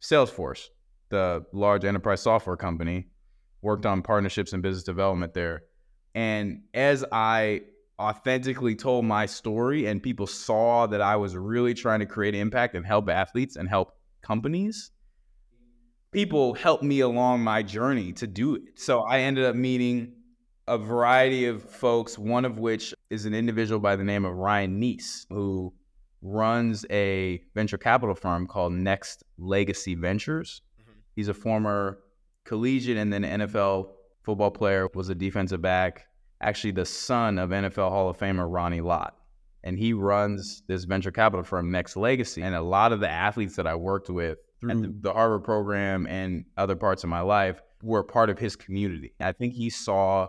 Salesforce, 0.00 0.66
the 1.08 1.44
large 1.52 1.84
enterprise 1.84 2.22
software 2.22 2.56
company, 2.56 3.08
worked 3.60 3.86
on 3.86 4.02
partnerships 4.02 4.52
and 4.52 4.62
business 4.62 4.84
development 4.84 5.34
there. 5.34 5.62
And 6.14 6.62
as 6.72 7.04
I 7.10 7.62
authentically 7.98 8.74
told 8.74 9.04
my 9.04 9.26
story 9.26 9.86
and 9.86 10.02
people 10.02 10.26
saw 10.26 10.86
that 10.86 11.00
I 11.00 11.16
was 11.16 11.36
really 11.36 11.74
trying 11.74 12.00
to 12.00 12.06
create 12.06 12.34
impact 12.34 12.74
and 12.74 12.86
help 12.86 13.08
athletes 13.08 13.56
and 13.56 13.68
help 13.68 13.96
companies, 14.22 14.90
people 16.12 16.54
helped 16.54 16.84
me 16.84 17.00
along 17.00 17.40
my 17.40 17.62
journey 17.62 18.12
to 18.14 18.26
do 18.26 18.54
it. 18.54 18.62
So 18.76 19.00
I 19.00 19.20
ended 19.20 19.44
up 19.44 19.56
meeting 19.56 20.12
a 20.66 20.78
variety 20.78 21.46
of 21.46 21.62
folks, 21.62 22.18
one 22.18 22.44
of 22.44 22.58
which 22.58 22.94
is 23.10 23.26
an 23.26 23.34
individual 23.34 23.80
by 23.80 23.96
the 23.96 24.04
name 24.04 24.24
of 24.24 24.34
Ryan 24.34 24.80
Nece, 24.80 25.26
who 25.28 25.74
runs 26.22 26.86
a 26.90 27.42
venture 27.54 27.76
capital 27.76 28.14
firm 28.14 28.46
called 28.46 28.72
Next 28.72 29.24
Legacy 29.36 29.94
Ventures. 29.94 30.62
Mm-hmm. 30.80 30.92
He's 31.16 31.28
a 31.28 31.34
former 31.34 31.98
collegiate 32.44 32.96
and 32.96 33.12
then 33.12 33.22
NFL 33.22 33.88
football 34.24 34.50
player, 34.50 34.88
was 34.94 35.08
a 35.08 35.14
defensive 35.14 35.62
back, 35.62 36.06
actually 36.40 36.72
the 36.72 36.84
son 36.84 37.38
of 37.38 37.50
NFL 37.50 37.90
Hall 37.90 38.08
of 38.08 38.18
Famer 38.18 38.46
Ronnie 38.50 38.80
Lott. 38.80 39.16
And 39.62 39.78
he 39.78 39.92
runs 39.92 40.62
this 40.66 40.84
venture 40.84 41.10
capital 41.10 41.42
firm, 41.42 41.70
Next 41.70 41.96
Legacy. 41.96 42.42
And 42.42 42.54
a 42.54 42.60
lot 42.60 42.92
of 42.92 43.00
the 43.00 43.08
athletes 43.08 43.56
that 43.56 43.66
I 43.66 43.74
worked 43.74 44.10
with 44.10 44.38
through 44.60 44.82
the, 44.82 44.94
the 45.00 45.12
Harvard 45.12 45.44
program 45.44 46.06
and 46.06 46.44
other 46.56 46.76
parts 46.76 47.02
of 47.02 47.10
my 47.10 47.20
life 47.20 47.62
were 47.82 48.02
part 48.02 48.30
of 48.30 48.38
his 48.38 48.56
community. 48.56 49.14
I 49.20 49.32
think 49.32 49.54
he 49.54 49.70
saw 49.70 50.28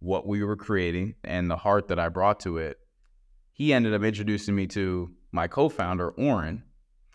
what 0.00 0.26
we 0.26 0.42
were 0.42 0.56
creating 0.56 1.14
and 1.24 1.50
the 1.50 1.56
heart 1.56 1.88
that 1.88 1.98
I 1.98 2.08
brought 2.08 2.40
to 2.40 2.58
it. 2.58 2.78
He 3.52 3.72
ended 3.72 3.94
up 3.94 4.02
introducing 4.02 4.54
me 4.54 4.66
to 4.68 5.10
my 5.32 5.46
co-founder 5.48 6.10
Oren 6.10 6.62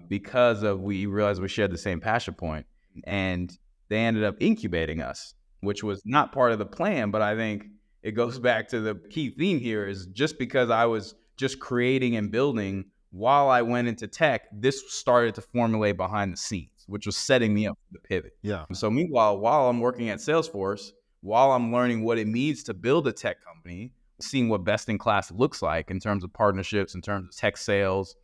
because 0.07 0.63
of 0.63 0.81
we 0.81 1.05
realized 1.05 1.41
we 1.41 1.47
shared 1.47 1.71
the 1.71 1.77
same 1.77 1.99
passion 1.99 2.33
point 2.33 2.65
and 3.03 3.55
they 3.89 3.97
ended 3.97 4.23
up 4.23 4.35
incubating 4.39 5.01
us, 5.01 5.33
which 5.61 5.83
was 5.83 6.01
not 6.05 6.31
part 6.31 6.51
of 6.51 6.59
the 6.59 6.65
plan, 6.65 7.11
but 7.11 7.21
I 7.21 7.35
think 7.35 7.65
it 8.03 8.11
goes 8.11 8.39
back 8.49 8.67
to 8.69 8.79
the 8.79 8.95
key 9.09 9.29
theme 9.29 9.59
here 9.59 9.87
is 9.87 10.07
just 10.07 10.37
because 10.37 10.69
I 10.69 10.85
was 10.85 11.15
just 11.37 11.59
creating 11.59 12.15
and 12.15 12.31
building 12.31 12.85
while 13.11 13.49
I 13.49 13.61
went 13.61 13.87
into 13.87 14.07
tech, 14.07 14.47
this 14.53 14.83
started 14.93 15.35
to 15.35 15.41
formulate 15.41 15.97
behind 15.97 16.33
the 16.33 16.37
scenes, 16.37 16.85
which 16.87 17.05
was 17.05 17.17
setting 17.17 17.53
me 17.53 17.67
up 17.67 17.77
for 17.77 17.93
the 17.93 17.99
pivot. 17.99 18.37
Yeah. 18.41 18.65
So 18.73 18.89
meanwhile, 18.89 19.37
while 19.37 19.69
I'm 19.69 19.79
working 19.79 20.09
at 20.09 20.19
Salesforce, 20.19 20.91
while 21.19 21.51
I'm 21.51 21.73
learning 21.73 22.03
what 22.03 22.17
it 22.17 22.27
means 22.27 22.63
to 22.63 22.73
build 22.73 23.07
a 23.07 23.11
tech 23.11 23.43
company, 23.43 23.91
seeing 24.21 24.49
what 24.49 24.63
best 24.63 24.87
in 24.87 24.97
class 24.97 25.31
looks 25.31 25.61
like 25.61 25.91
in 25.91 25.99
terms 25.99 26.23
of 26.23 26.31
partnerships, 26.31 26.95
in 26.95 27.01
terms 27.01 27.27
of 27.27 27.35
tech 27.35 27.57
sales. 27.57 28.15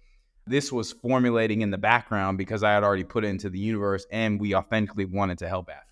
This 0.45 0.71
was 0.71 0.93
formulating 0.93 1.61
in 1.61 1.71
the 1.71 1.77
background 1.77 2.37
because 2.37 2.63
I 2.63 2.71
had 2.71 2.83
already 2.83 3.03
put 3.03 3.25
it 3.25 3.27
into 3.27 3.49
the 3.49 3.59
universe 3.59 4.07
and 4.11 4.39
we 4.39 4.55
authentically 4.55 5.03
wanted 5.03 5.39
to 5.39 5.49
help 5.49 5.69
athletes 5.69 5.86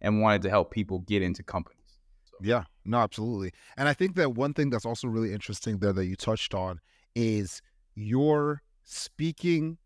and 0.00 0.20
wanted 0.20 0.42
to 0.42 0.50
help 0.50 0.70
people 0.70 1.00
get 1.00 1.22
into 1.22 1.42
companies. 1.42 1.98
So. 2.24 2.36
Yeah, 2.42 2.64
no, 2.84 2.98
absolutely. 2.98 3.52
And 3.76 3.88
I 3.88 3.94
think 3.94 4.16
that 4.16 4.34
one 4.34 4.54
thing 4.54 4.70
that's 4.70 4.86
also 4.86 5.08
really 5.08 5.32
interesting 5.32 5.78
there 5.78 5.92
that 5.92 6.06
you 6.06 6.16
touched 6.16 6.54
on 6.54 6.80
is 7.14 7.62
your 7.94 8.62
speaking 8.84 9.78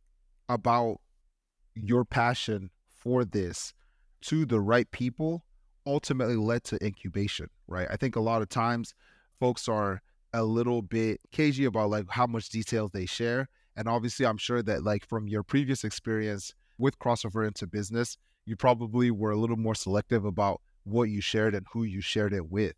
about 0.49 0.99
your 1.75 2.05
passion 2.05 2.71
for 2.89 3.25
this 3.25 3.73
to 4.23 4.45
the 4.45 4.61
right 4.61 4.91
people 4.91 5.45
ultimately 5.87 6.37
led 6.37 6.65
to 6.65 6.85
incubation, 6.85 7.49
right? 7.67 7.89
I 7.91 7.97
think 7.97 8.17
a 8.17 8.21
lot 8.21 8.43
of 8.43 8.49
times 8.49 8.95
folks 9.39 9.69
are 9.69 10.03
a 10.33 10.45
little 10.45 10.83
bit 10.83 11.21
cagey 11.33 11.65
about 11.65 11.91
like 11.91 12.05
how 12.11 12.27
much 12.27 12.51
details 12.51 12.91
they 12.93 13.07
share. 13.07 13.49
And 13.77 13.89
obviously, 13.89 14.27
I'm 14.27 14.37
sure 14.37 14.63
that 14.63 14.85
like 14.85 15.07
from 15.07 15.27
your 15.27 15.43
previous 15.43 15.85
experience 15.85 16.55
with 16.79 16.99
crossover 16.99 17.47
into 17.47 17.67
business, 17.67 18.19
you 18.51 18.57
probably 18.57 19.13
were 19.13 19.31
a 19.31 19.37
little 19.37 19.57
more 19.57 19.77
selective 19.77 20.25
about 20.25 20.61
what 20.83 21.05
you 21.05 21.21
shared 21.21 21.55
and 21.55 21.65
who 21.73 21.85
you 21.85 22.01
shared 22.01 22.33
it 22.33 22.51
with. 22.51 22.75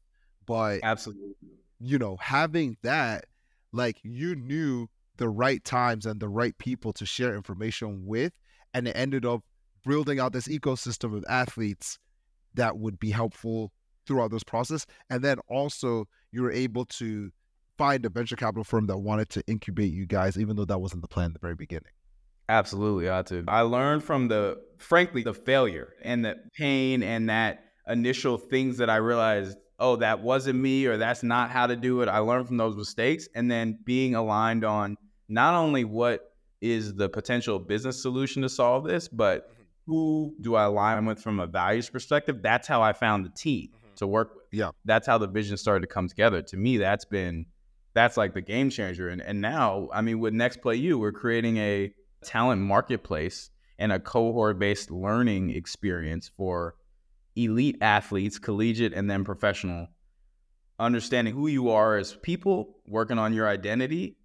But 0.46 0.80
absolutely, 0.82 1.32
you 1.80 1.98
know, 1.98 2.18
having 2.20 2.76
that, 2.82 3.24
like 3.72 3.96
you 4.02 4.36
knew 4.36 4.88
the 5.16 5.30
right 5.30 5.64
times 5.64 6.04
and 6.04 6.20
the 6.20 6.28
right 6.28 6.56
people 6.58 6.92
to 6.92 7.06
share 7.06 7.34
information 7.34 8.04
with, 8.04 8.34
and 8.74 8.86
it 8.86 8.94
ended 8.94 9.24
up 9.24 9.40
building 9.86 10.20
out 10.20 10.34
this 10.34 10.46
ecosystem 10.46 11.16
of 11.16 11.24
athletes 11.26 11.98
that 12.52 12.76
would 12.76 12.98
be 12.98 13.10
helpful 13.10 13.72
throughout 14.06 14.30
this 14.30 14.44
process. 14.44 14.84
And 15.08 15.24
then 15.24 15.38
also 15.48 16.04
you 16.32 16.42
were 16.42 16.52
able 16.52 16.84
to 16.84 17.30
find 17.78 18.04
a 18.04 18.10
venture 18.10 18.36
capital 18.36 18.64
firm 18.64 18.88
that 18.88 18.98
wanted 18.98 19.30
to 19.30 19.42
incubate 19.46 19.94
you 19.94 20.04
guys, 20.04 20.36
even 20.36 20.56
though 20.56 20.66
that 20.66 20.82
wasn't 20.82 21.00
the 21.00 21.08
plan 21.08 21.28
at 21.28 21.32
the 21.32 21.38
very 21.38 21.54
beginning. 21.54 21.92
Absolutely, 22.48 23.04
Hatu. 23.04 23.44
I 23.48 23.62
learned 23.62 24.04
from 24.04 24.28
the, 24.28 24.60
frankly, 24.78 25.22
the 25.22 25.34
failure 25.34 25.94
and 26.02 26.24
the 26.24 26.36
pain 26.56 27.02
and 27.02 27.28
that 27.30 27.64
initial 27.88 28.36
things 28.38 28.78
that 28.78 28.90
I 28.90 28.96
realized, 28.96 29.56
oh, 29.78 29.96
that 29.96 30.22
wasn't 30.22 30.58
me 30.58 30.86
or 30.86 30.96
that's 30.96 31.22
not 31.22 31.50
how 31.50 31.66
to 31.66 31.76
do 31.76 32.02
it. 32.02 32.08
I 32.08 32.18
learned 32.18 32.46
from 32.46 32.56
those 32.56 32.76
mistakes 32.76 33.28
and 33.34 33.50
then 33.50 33.78
being 33.84 34.14
aligned 34.14 34.64
on 34.64 34.96
not 35.28 35.54
only 35.54 35.84
what 35.84 36.32
is 36.60 36.94
the 36.94 37.08
potential 37.08 37.58
business 37.58 38.00
solution 38.00 38.42
to 38.42 38.48
solve 38.48 38.84
this, 38.84 39.08
but 39.08 39.50
mm-hmm 39.50 39.62
who 39.86 40.34
do 40.40 40.54
I 40.54 40.64
align 40.64 41.04
with 41.06 41.20
from 41.20 41.40
a 41.40 41.46
values 41.46 41.88
perspective? 41.90 42.42
That's 42.42 42.68
how 42.68 42.82
I 42.82 42.92
found 42.92 43.24
the 43.24 43.30
team 43.30 43.68
mm-hmm. 43.68 43.94
to 43.96 44.06
work 44.06 44.34
with. 44.34 44.44
Yeah. 44.52 44.70
That's 44.84 45.06
how 45.06 45.18
the 45.18 45.26
vision 45.26 45.56
started 45.56 45.80
to 45.80 45.86
come 45.86 46.08
together. 46.08 46.42
To 46.42 46.56
me, 46.56 46.78
that's 46.78 47.04
been 47.04 47.46
that's 47.94 48.16
like 48.16 48.34
the 48.34 48.40
game 48.40 48.70
changer. 48.70 49.08
And 49.08 49.20
and 49.20 49.40
now, 49.40 49.88
I 49.92 50.02
mean, 50.02 50.20
with 50.20 50.34
NextPlayU, 50.34 50.98
we're 50.98 51.12
creating 51.12 51.56
a 51.58 51.92
talent 52.22 52.62
marketplace 52.62 53.50
and 53.78 53.92
a 53.92 53.98
cohort 53.98 54.58
based 54.58 54.90
learning 54.90 55.50
experience 55.50 56.30
for 56.36 56.76
elite 57.36 57.78
athletes, 57.80 58.38
collegiate 58.38 58.92
and 58.92 59.10
then 59.10 59.24
professional, 59.24 59.88
understanding 60.78 61.34
who 61.34 61.46
you 61.46 61.70
are 61.70 61.96
as 61.96 62.14
people, 62.22 62.76
working 62.86 63.18
on 63.18 63.32
your 63.32 63.48
identity, 63.48 64.16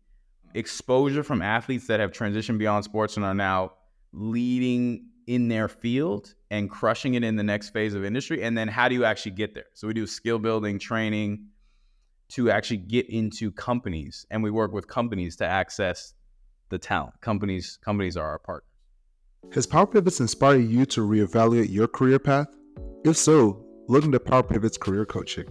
exposure 0.53 1.23
from 1.23 1.41
athletes 1.41 1.87
that 1.87 1.99
have 1.99 2.11
transitioned 2.11 2.57
beyond 2.57 2.83
sports 2.83 3.15
and 3.17 3.25
are 3.25 3.33
now 3.33 3.73
leading 4.13 5.07
in 5.27 5.49
their 5.49 5.67
field 5.67 6.33
and 6.49 6.69
crushing 6.69 7.15
it 7.15 7.23
in 7.23 7.35
the 7.35 7.43
next 7.43 7.69
phase 7.69 7.93
of 7.93 8.03
industry? 8.03 8.43
And 8.43 8.57
then 8.57 8.67
how 8.67 8.87
do 8.87 8.95
you 8.95 9.05
actually 9.05 9.31
get 9.31 9.53
there? 9.53 9.65
So 9.73 9.87
we 9.87 9.93
do 9.93 10.07
skill 10.07 10.39
building 10.39 10.79
training 10.79 11.47
to 12.29 12.49
actually 12.49 12.77
get 12.77 13.09
into 13.09 13.51
companies 13.51 14.25
and 14.31 14.43
we 14.43 14.51
work 14.51 14.73
with 14.73 14.87
companies 14.87 15.35
to 15.37 15.45
access 15.45 16.13
the 16.69 16.77
talent. 16.77 17.19
Companies 17.21 17.77
companies 17.83 18.17
are 18.17 18.27
our 18.27 18.39
partners. 18.39 18.69
Has 19.53 19.65
Power 19.65 19.87
Pivots 19.87 20.19
inspired 20.19 20.69
you 20.69 20.85
to 20.87 21.01
reevaluate 21.01 21.71
your 21.71 21.87
career 21.87 22.19
path? 22.19 22.47
If 23.05 23.17
so, 23.17 23.65
look 23.87 24.03
into 24.03 24.19
Power 24.19 24.43
Pivots 24.43 24.77
career 24.77 25.05
coaching. 25.05 25.47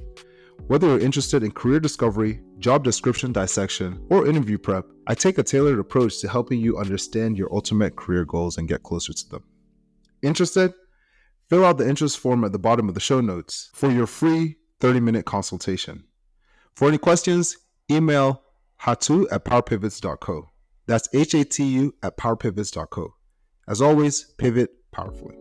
Whether 0.66 0.88
you're 0.88 0.98
interested 0.98 1.42
in 1.42 1.52
career 1.52 1.80
discovery, 1.80 2.40
job 2.58 2.82
description 2.82 3.32
dissection, 3.32 4.04
or 4.10 4.26
interview 4.26 4.58
prep, 4.58 4.84
I 5.06 5.14
take 5.14 5.38
a 5.38 5.42
tailored 5.42 5.78
approach 5.78 6.20
to 6.20 6.28
helping 6.28 6.60
you 6.60 6.76
understand 6.78 7.38
your 7.38 7.52
ultimate 7.54 7.96
career 7.96 8.24
goals 8.24 8.58
and 8.58 8.68
get 8.68 8.82
closer 8.82 9.12
to 9.12 9.28
them. 9.28 9.44
Interested? 10.22 10.74
Fill 11.48 11.64
out 11.64 11.78
the 11.78 11.88
interest 11.88 12.18
form 12.18 12.44
at 12.44 12.52
the 12.52 12.58
bottom 12.58 12.88
of 12.88 12.94
the 12.94 13.00
show 13.00 13.20
notes 13.20 13.70
for 13.74 13.90
your 13.90 14.06
free 14.06 14.56
30 14.80 15.00
minute 15.00 15.24
consultation. 15.24 16.04
For 16.74 16.88
any 16.88 16.98
questions, 16.98 17.56
email 17.90 18.42
hatu 18.82 19.26
at 19.30 19.44
powerpivots.co. 19.44 20.50
That's 20.86 21.08
H 21.12 21.34
A 21.34 21.44
T 21.44 21.64
U 21.64 21.94
at 22.02 22.16
powerpivots.co. 22.16 23.14
As 23.68 23.82
always, 23.82 24.24
pivot 24.38 24.70
powerfully. 24.92 25.36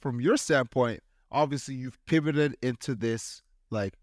from 0.00 0.20
your 0.20 0.36
standpoint, 0.36 1.02
obviously 1.30 1.74
you've 1.74 1.98
pivoted 2.06 2.56
into 2.62 2.94
this 2.94 3.42
like 3.70 3.94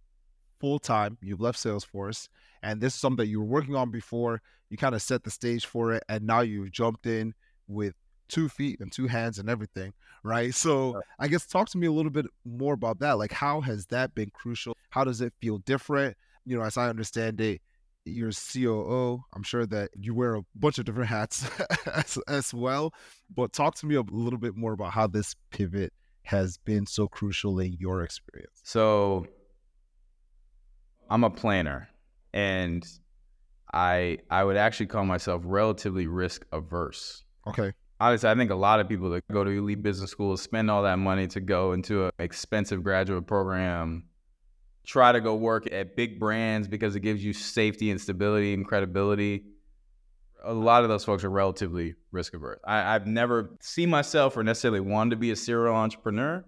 full 0.60 0.80
time. 0.80 1.18
You've 1.22 1.42
left 1.42 1.60
Salesforce, 1.60 2.30
and 2.64 2.80
this 2.80 2.94
is 2.94 3.00
something 3.00 3.26
that 3.26 3.28
you 3.28 3.40
were 3.40 3.46
working 3.46 3.76
on 3.76 3.92
before. 3.92 4.42
You 4.70 4.78
kind 4.78 4.96
of 4.96 5.02
set 5.02 5.24
the 5.24 5.32
stage 5.32 5.66
for 5.66 5.94
it, 5.94 6.04
and 6.08 6.26
now 6.26 6.42
you've 6.42 6.72
jumped 6.72 7.06
in 7.06 7.34
with 7.68 7.94
two 8.28 8.50
feet 8.50 8.80
and 8.80 8.92
two 8.92 9.08
hands 9.08 9.40
and 9.40 9.50
everything, 9.50 9.94
right? 10.24 10.54
So 10.54 11.02
I 11.20 11.28
guess 11.28 11.46
talk 11.46 11.70
to 11.70 11.78
me 11.78 11.88
a 11.88 11.92
little 11.92 12.12
bit 12.12 12.26
more 12.46 12.74
about 12.74 13.00
that. 13.00 13.18
Like, 13.18 13.32
how 13.32 13.62
has 13.62 13.86
that 13.88 14.14
been 14.16 14.30
crucial? 14.32 14.76
How 14.90 15.04
does 15.04 15.22
it 15.22 15.34
feel 15.42 15.60
different? 15.60 16.18
You 16.46 16.58
know, 16.58 16.64
as 16.64 16.78
I 16.78 16.90
understand 16.90 17.40
it, 17.42 17.62
you're 18.06 18.32
COO. 18.32 19.24
I'm 19.34 19.44
sure 19.44 19.66
that 19.68 19.90
you 19.96 20.16
wear 20.16 20.36
a 20.36 20.42
bunch 20.56 20.78
of 20.78 20.86
different 20.86 21.10
hats 21.10 21.50
as, 21.94 22.18
as 22.28 22.54
well. 22.54 22.94
But 23.34 23.54
talk 23.54 23.76
to 23.76 23.86
me 23.86 23.96
a 23.96 24.02
little 24.02 24.40
bit 24.40 24.56
more 24.56 24.74
about 24.74 24.94
how 24.94 25.08
this 25.08 25.36
pivot 25.52 25.94
has 26.24 26.58
been 26.58 26.86
so 26.86 27.08
crucial 27.08 27.60
in 27.60 27.74
your 27.74 28.04
experience. 28.04 28.60
So 28.64 29.28
I'm 31.10 31.24
a 31.24 31.30
planner 31.30 31.90
and 32.34 32.86
I 33.74 34.20
I 34.30 34.44
would 34.44 34.58
actually 34.58 34.88
call 34.88 35.06
myself 35.06 35.42
relatively 35.46 36.08
risk 36.08 36.46
averse. 36.52 37.24
Okay. 37.48 37.74
Honestly, 38.00 38.30
I 38.30 38.36
think 38.36 38.52
a 38.52 38.56
lot 38.56 38.80
of 38.80 38.88
people 38.88 39.10
that 39.12 39.28
go 39.32 39.44
to 39.44 39.50
elite 39.50 39.82
business 39.82 40.12
schools 40.12 40.42
spend 40.42 40.70
all 40.70 40.84
that 40.84 40.98
money 40.98 41.28
to 41.28 41.40
go 41.40 41.74
into 41.74 42.06
an 42.06 42.12
expensive 42.20 42.84
graduate 42.84 43.26
program 43.26 44.04
try 44.88 45.12
to 45.12 45.20
go 45.20 45.36
work 45.36 45.72
at 45.72 45.98
big 45.98 46.18
brands 46.18 46.68
because 46.68 46.96
it 46.96 47.02
gives 47.02 47.24
you 47.24 47.34
safety 47.34 47.92
and 47.92 48.00
stability 48.00 48.54
and 48.54 48.66
credibility. 48.66 49.44
A 50.46 50.54
lot 50.54 50.84
of 50.84 50.90
those 50.90 51.04
folks 51.04 51.26
are 51.26 51.30
relatively 51.30 51.96
risk 52.12 52.34
averse. 52.34 52.60
I, 52.64 52.94
have 52.94 53.06
never 53.06 53.58
seen 53.60 53.90
myself 53.90 54.38
or 54.38 54.44
necessarily 54.44 54.80
wanted 54.80 55.10
to 55.12 55.16
be 55.18 55.32
a 55.32 55.36
serial 55.36 55.76
entrepreneur. 55.76 56.46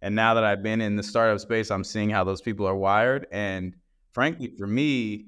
And 0.00 0.14
now 0.14 0.32
that 0.34 0.44
I've 0.44 0.62
been 0.62 0.80
in 0.80 0.96
the 0.96 1.02
startup 1.02 1.38
space, 1.40 1.70
I'm 1.70 1.84
seeing 1.84 2.08
how 2.08 2.24
those 2.24 2.40
people 2.40 2.66
are 2.66 2.74
wired. 2.74 3.26
And 3.30 3.74
frankly, 4.12 4.54
for 4.56 4.66
me, 4.66 5.26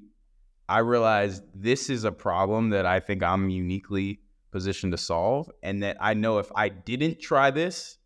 I 0.67 0.79
realized 0.79 1.43
this 1.53 1.91
is 1.91 2.05
a 2.05 2.11
problem 2.11 2.71
that 2.71 2.87
I 2.87 2.99
think 2.99 3.21
I'm 3.21 3.51
uniquely 3.51 4.19
positioned 4.51 4.93
to 4.93 4.97
solve, 4.97 5.49
and 5.61 5.83
that 5.83 5.97
I 5.99 6.13
know 6.13 6.39
if 6.39 6.51
I 6.55 6.69
didn't 6.69 7.19
try 7.19 7.51
this, 7.51 7.97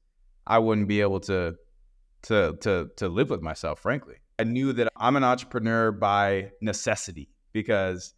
I 0.45 0.59
wouldn't 0.59 0.87
be 0.87 1.01
able 1.01 1.19
to 1.21 1.55
to 2.23 2.57
to 2.61 2.89
to 2.97 3.07
live 3.07 3.29
with 3.29 3.41
myself. 3.41 3.79
Frankly, 3.79 4.15
I 4.39 4.43
knew 4.43 4.73
that 4.73 4.91
I'm 4.95 5.15
an 5.15 5.23
entrepreneur 5.23 5.91
by 5.91 6.51
necessity 6.61 7.29
because 7.53 8.13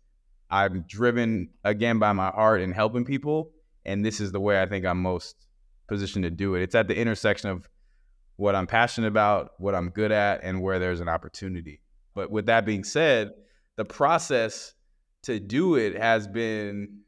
I'm 0.50 0.86
driven 0.88 1.50
again 1.64 2.00
by 2.00 2.14
my 2.14 2.30
heart 2.30 2.62
and 2.62 2.74
helping 2.74 3.06
people, 3.06 3.52
and 3.86 4.06
this 4.06 4.20
is 4.20 4.32
the 4.32 4.40
way 4.40 4.62
I 4.62 4.66
think 4.66 4.86
I'm 4.86 5.02
most 5.02 5.48
positioned 5.88 6.24
to 6.24 6.32
do 6.32 6.56
it. 6.56 6.62
It's 6.62 6.76
at 6.76 6.88
the 6.88 6.98
intersection 6.98 7.50
of 7.50 7.70
what 8.36 8.56
I'm 8.56 8.68
passionate 8.68 9.08
about, 9.08 9.52
what 9.60 9.76
I'm 9.76 9.90
good 9.90 10.12
at, 10.12 10.44
and 10.44 10.62
where 10.62 10.80
there's 10.80 11.02
an 11.02 11.10
opportunity. 11.10 11.82
But 12.16 12.32
with 12.32 12.46
that 12.48 12.66
being 12.66 12.84
said, 12.84 13.32
the 13.76 13.86
process 13.86 14.74
to 15.24 15.40
do 15.40 15.76
it 15.76 15.98
has 15.98 16.28
been 16.28 17.00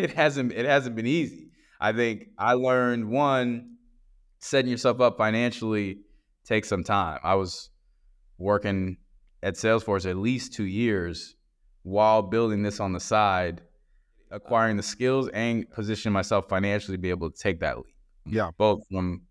it 0.04 0.12
hasn't 0.12 0.52
it 0.52 0.66
hasn't 0.66 0.96
been 0.96 1.06
easy. 1.06 1.50
I 1.80 1.92
think 1.92 2.28
I 2.38 2.54
learned 2.54 3.10
one 3.10 3.76
setting 4.40 4.70
yourself 4.70 5.00
up 5.00 5.18
financially 5.18 5.98
takes 6.44 6.68
some 6.68 6.84
time. 6.84 7.18
I 7.22 7.34
was 7.34 7.70
working 8.38 8.96
at 9.42 9.54
Salesforce 9.54 10.08
at 10.08 10.16
least 10.16 10.54
2 10.54 10.64
years 10.64 11.36
while 11.82 12.22
building 12.22 12.62
this 12.62 12.80
on 12.80 12.92
the 12.92 13.00
side, 13.00 13.62
acquiring 14.30 14.76
the 14.76 14.82
skills 14.82 15.28
and 15.28 15.70
positioning 15.70 16.12
myself 16.12 16.48
financially 16.48 16.96
to 16.96 17.00
be 17.00 17.10
able 17.10 17.30
to 17.30 17.38
take 17.38 17.60
that 17.60 17.76
leap. 17.76 17.94
Yeah. 18.26 18.50
Both 18.56 18.80
from 18.90 19.22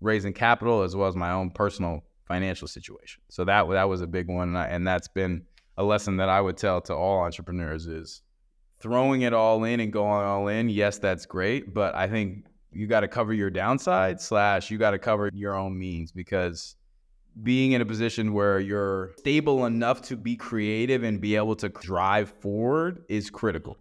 raising 0.00 0.32
capital 0.32 0.82
as 0.82 0.94
well 0.94 1.08
as 1.08 1.16
my 1.16 1.32
own 1.32 1.50
personal 1.50 2.04
financial 2.26 2.68
situation. 2.68 3.22
So 3.30 3.44
that 3.44 3.68
that 3.70 3.88
was 3.88 4.00
a 4.00 4.06
big 4.06 4.28
one, 4.28 4.48
and, 4.48 4.58
I, 4.58 4.66
and 4.66 4.86
that's 4.86 5.08
been 5.08 5.44
a 5.76 5.84
lesson 5.84 6.16
that 6.18 6.28
I 6.28 6.40
would 6.40 6.56
tell 6.56 6.80
to 6.82 6.94
all 6.94 7.20
entrepreneurs 7.20 7.86
is 7.86 8.22
throwing 8.84 9.22
it 9.22 9.32
all 9.32 9.64
in 9.64 9.80
and 9.80 9.90
going 9.90 10.26
all 10.26 10.48
in. 10.48 10.68
Yes, 10.68 10.98
that's 10.98 11.24
great, 11.24 11.72
but 11.72 11.94
I 11.94 12.06
think 12.06 12.44
you 12.70 12.86
got 12.86 13.00
to 13.00 13.08
cover 13.08 13.32
your 13.32 13.48
downside 13.48 14.20
slash 14.20 14.70
you 14.70 14.76
got 14.76 14.90
to 14.90 14.98
cover 14.98 15.30
your 15.32 15.54
own 15.54 15.78
means 15.78 16.12
because 16.12 16.76
being 17.42 17.72
in 17.72 17.80
a 17.80 17.86
position 17.86 18.34
where 18.34 18.60
you're 18.60 19.12
stable 19.16 19.64
enough 19.64 20.02
to 20.02 20.16
be 20.16 20.36
creative 20.36 21.02
and 21.02 21.18
be 21.18 21.34
able 21.34 21.56
to 21.56 21.70
drive 21.70 22.28
forward 22.40 23.04
is 23.08 23.30
critical. 23.30 23.78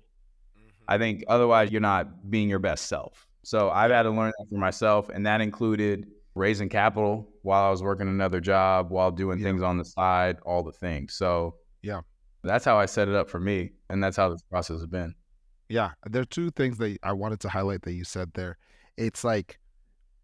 Mm-hmm. 0.57 0.69
I 0.87 0.97
think 0.97 1.25
otherwise 1.27 1.69
you're 1.69 1.81
not 1.81 2.31
being 2.31 2.47
your 2.47 2.59
best 2.59 2.85
self. 2.85 3.27
So 3.43 3.71
I've 3.71 3.91
had 3.91 4.03
to 4.03 4.09
learn 4.09 4.31
that 4.39 4.45
for 4.49 4.57
myself, 4.57 5.09
and 5.09 5.25
that 5.25 5.41
included 5.41 6.07
raising 6.33 6.69
capital 6.69 7.27
while 7.41 7.65
I 7.65 7.69
was 7.69 7.83
working 7.83 8.07
another 8.07 8.39
job, 8.39 8.89
while 8.89 9.11
doing 9.11 9.39
yeah. 9.39 9.47
things 9.47 9.61
on 9.63 9.77
the 9.77 9.83
side, 9.83 10.37
all 10.45 10.63
the 10.63 10.71
things. 10.71 11.13
So 11.13 11.55
yeah, 11.81 11.99
that's 12.43 12.65
how 12.65 12.77
I 12.77 12.85
set 12.85 13.07
it 13.07 13.15
up 13.15 13.29
for 13.29 13.39
me, 13.39 13.71
and 13.89 14.03
that's 14.03 14.17
how 14.17 14.29
this 14.29 14.43
process 14.43 14.79
has 14.79 14.87
been. 14.87 15.15
Yeah, 15.69 15.91
there 16.05 16.21
are 16.21 16.25
two 16.25 16.51
things 16.51 16.77
that 16.77 16.97
I 17.03 17.13
wanted 17.13 17.39
to 17.41 17.49
highlight 17.49 17.83
that 17.83 17.93
you 17.93 18.03
said 18.03 18.31
there. 18.33 18.57
It's 18.97 19.23
like 19.23 19.59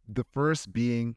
the 0.07 0.25
first 0.31 0.71
being 0.73 1.15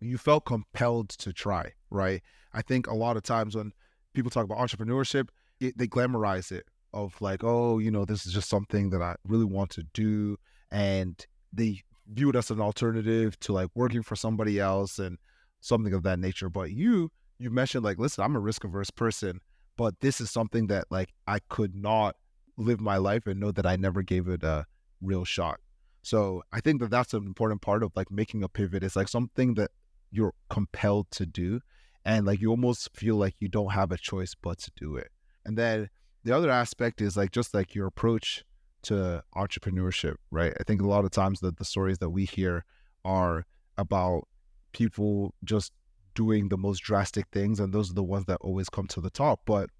you 0.00 0.18
felt 0.18 0.44
compelled 0.44 1.10
to 1.10 1.32
try, 1.32 1.72
right? 1.90 2.22
I 2.52 2.62
think 2.62 2.86
a 2.86 2.94
lot 2.94 3.16
of 3.16 3.22
times 3.22 3.56
when 3.56 3.72
people 4.12 4.30
talk 4.30 4.44
about 4.44 4.58
entrepreneurship, 4.58 5.28
it, 5.60 5.76
they 5.76 5.86
glamorize 5.86 6.52
it 6.52 6.64
of 6.92 7.20
like, 7.20 7.42
oh, 7.42 7.78
you 7.78 7.90
know, 7.90 8.04
this 8.04 8.26
is 8.26 8.32
just 8.32 8.48
something 8.48 8.90
that 8.90 9.02
I 9.02 9.16
really 9.26 9.44
want 9.44 9.70
to 9.70 9.82
do, 9.92 10.36
and 10.70 11.24
they 11.52 11.82
view 12.08 12.30
it 12.30 12.36
as 12.36 12.50
an 12.50 12.60
alternative 12.60 13.38
to 13.40 13.52
like 13.52 13.70
working 13.74 14.02
for 14.02 14.16
somebody 14.16 14.60
else 14.60 14.98
and 14.98 15.18
something 15.60 15.92
of 15.92 16.02
that 16.04 16.18
nature. 16.18 16.48
But 16.48 16.70
you, 16.70 17.10
you 17.38 17.50
mentioned 17.50 17.84
like, 17.84 17.98
listen, 17.98 18.22
I'm 18.24 18.36
a 18.36 18.40
risk 18.40 18.64
averse 18.64 18.90
person, 18.90 19.40
but 19.76 20.00
this 20.00 20.20
is 20.20 20.30
something 20.30 20.66
that 20.68 20.86
like 20.90 21.10
I 21.26 21.40
could 21.48 21.74
not 21.74 22.16
live 22.56 22.80
my 22.80 22.96
life 22.96 23.26
and 23.26 23.40
know 23.40 23.50
that 23.52 23.66
I 23.66 23.76
never 23.76 24.02
gave 24.02 24.28
it 24.28 24.42
a 24.42 24.66
real 25.00 25.24
shot. 25.24 25.60
So 26.02 26.42
I 26.52 26.60
think 26.60 26.80
that 26.80 26.90
that's 26.90 27.14
an 27.14 27.24
important 27.24 27.62
part 27.62 27.82
of 27.82 27.92
like 27.96 28.10
making 28.10 28.42
a 28.42 28.48
pivot. 28.48 28.84
It's 28.84 28.96
like 28.96 29.08
something 29.08 29.54
that 29.54 29.70
you're 30.10 30.34
compelled 30.50 31.10
to 31.12 31.26
do, 31.26 31.60
and 32.04 32.26
like 32.26 32.40
you 32.40 32.50
almost 32.50 32.90
feel 32.94 33.16
like 33.16 33.34
you 33.40 33.48
don't 33.48 33.72
have 33.72 33.90
a 33.90 33.98
choice 33.98 34.34
but 34.40 34.58
to 34.58 34.70
do 34.76 34.96
it. 34.96 35.10
And 35.44 35.58
then 35.58 35.88
the 36.22 36.36
other 36.36 36.50
aspect 36.50 37.00
is 37.00 37.16
like 37.16 37.32
just 37.32 37.54
like 37.54 37.74
your 37.74 37.86
approach 37.86 38.44
to 38.82 39.24
entrepreneurship, 39.34 40.16
right? 40.30 40.52
I 40.60 40.64
think 40.64 40.82
a 40.82 40.86
lot 40.86 41.04
of 41.04 41.10
times 41.10 41.40
that 41.40 41.56
the 41.56 41.64
stories 41.64 41.98
that 41.98 42.10
we 42.10 42.26
hear 42.26 42.64
are 43.04 43.46
about 43.76 44.28
people 44.72 45.34
just 45.42 45.72
doing 46.14 46.48
the 46.48 46.56
most 46.56 46.80
drastic 46.80 47.26
things, 47.32 47.60
and 47.60 47.72
those 47.72 47.90
are 47.90 47.94
the 47.94 48.02
ones 48.02 48.26
that 48.26 48.38
always 48.40 48.68
come 48.68 48.86
to 48.88 49.00
the 49.00 49.10
top. 49.10 49.40
But 49.44 49.70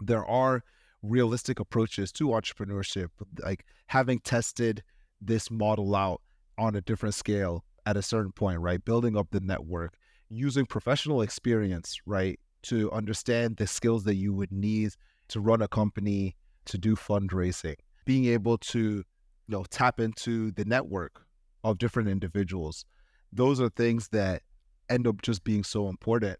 there 0.00 0.24
are 0.26 0.62
realistic 1.02 1.60
approaches 1.60 2.12
to 2.12 2.28
entrepreneurship, 2.28 3.08
like 3.38 3.64
having 3.86 4.18
tested 4.20 4.82
this 5.20 5.50
model 5.50 5.94
out 5.94 6.20
on 6.58 6.74
a 6.74 6.80
different 6.80 7.14
scale 7.14 7.64
at 7.86 7.96
a 7.96 8.02
certain 8.02 8.32
point, 8.32 8.60
right? 8.60 8.84
Building 8.84 9.16
up 9.16 9.28
the 9.30 9.40
network, 9.40 9.94
using 10.28 10.66
professional 10.66 11.22
experience, 11.22 12.00
right, 12.06 12.38
to 12.62 12.90
understand 12.92 13.56
the 13.56 13.66
skills 13.66 14.04
that 14.04 14.14
you 14.14 14.32
would 14.32 14.52
need 14.52 14.92
to 15.28 15.40
run 15.40 15.62
a 15.62 15.68
company, 15.68 16.36
to 16.66 16.78
do 16.78 16.94
fundraising, 16.94 17.74
being 18.04 18.26
able 18.26 18.56
to, 18.58 18.78
you 18.78 19.04
know, 19.48 19.64
tap 19.70 19.98
into 19.98 20.52
the 20.52 20.64
network 20.64 21.26
of 21.64 21.78
different 21.78 22.08
individuals. 22.08 22.84
Those 23.32 23.60
are 23.60 23.68
things 23.68 24.08
that 24.08 24.42
end 24.88 25.06
up 25.06 25.22
just 25.22 25.44
being 25.44 25.64
so 25.64 25.88
important 25.88 26.38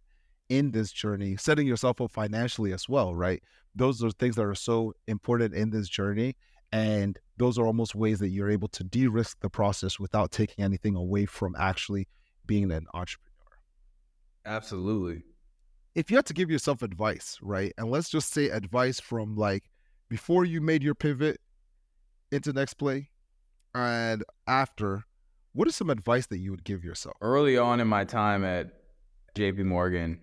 in 0.49 0.71
this 0.71 0.93
journey, 0.93 1.37
setting 1.37 1.67
yourself 1.67 2.01
up 2.01 2.11
financially 2.11 2.73
as 2.73 2.89
well, 2.89 3.15
right? 3.15 3.43
Those 3.75 4.03
are 4.05 4.11
things 4.11 4.37
that 4.37 4.45
are 4.45 4.55
so 4.55 4.93
important 5.07 5.55
in 5.55 5.71
this 5.71 5.89
journey. 5.89 6.37
And 6.73 7.19
those 7.37 7.59
are 7.59 7.67
almost 7.67 7.95
ways 7.95 8.19
that 8.21 8.29
you're 8.29 8.51
able 8.51 8.69
to 8.69 8.85
de 8.85 9.07
risk 9.07 9.41
the 9.41 9.51
process 9.51 9.99
without 9.99 10.31
taking 10.31 10.65
anything 10.65 10.95
away 10.97 11.27
from 11.27 11.55
actually 11.59 12.09
being 12.47 12.71
an 12.71 12.87
entrepreneur. 12.95 13.33
Absolutely. 14.45 15.23
If 15.95 16.11
you 16.11 16.17
had 16.17 16.27
to 16.27 16.35
give 16.35 16.51
yourself 16.51 16.83
advice, 16.83 17.39
right? 17.43 17.73
And 17.77 17.91
let's 17.91 18.09
just 18.09 18.33
say 18.33 18.49
advice 18.49 18.99
from 18.99 19.37
like 19.37 19.65
before 20.09 20.45
you 20.45 20.61
made 20.61 20.83
your 20.83 20.95
pivot 20.95 21.39
into 22.31 22.53
next 22.53 22.75
play 22.75 23.11
and 23.75 24.25
after, 24.47 25.05
what 25.53 25.69
is 25.69 25.77
some 25.77 25.91
advice 25.91 26.27
that 26.27 26.39
you 26.39 26.51
would 26.51 26.65
give 26.65 26.85
yourself? 26.85 27.17
Early 27.21 27.59
on 27.59 27.81
in 27.81 27.89
my 27.89 28.05
time 28.05 28.45
at 28.45 28.73
JP 29.35 29.65
Morgan, 29.65 30.21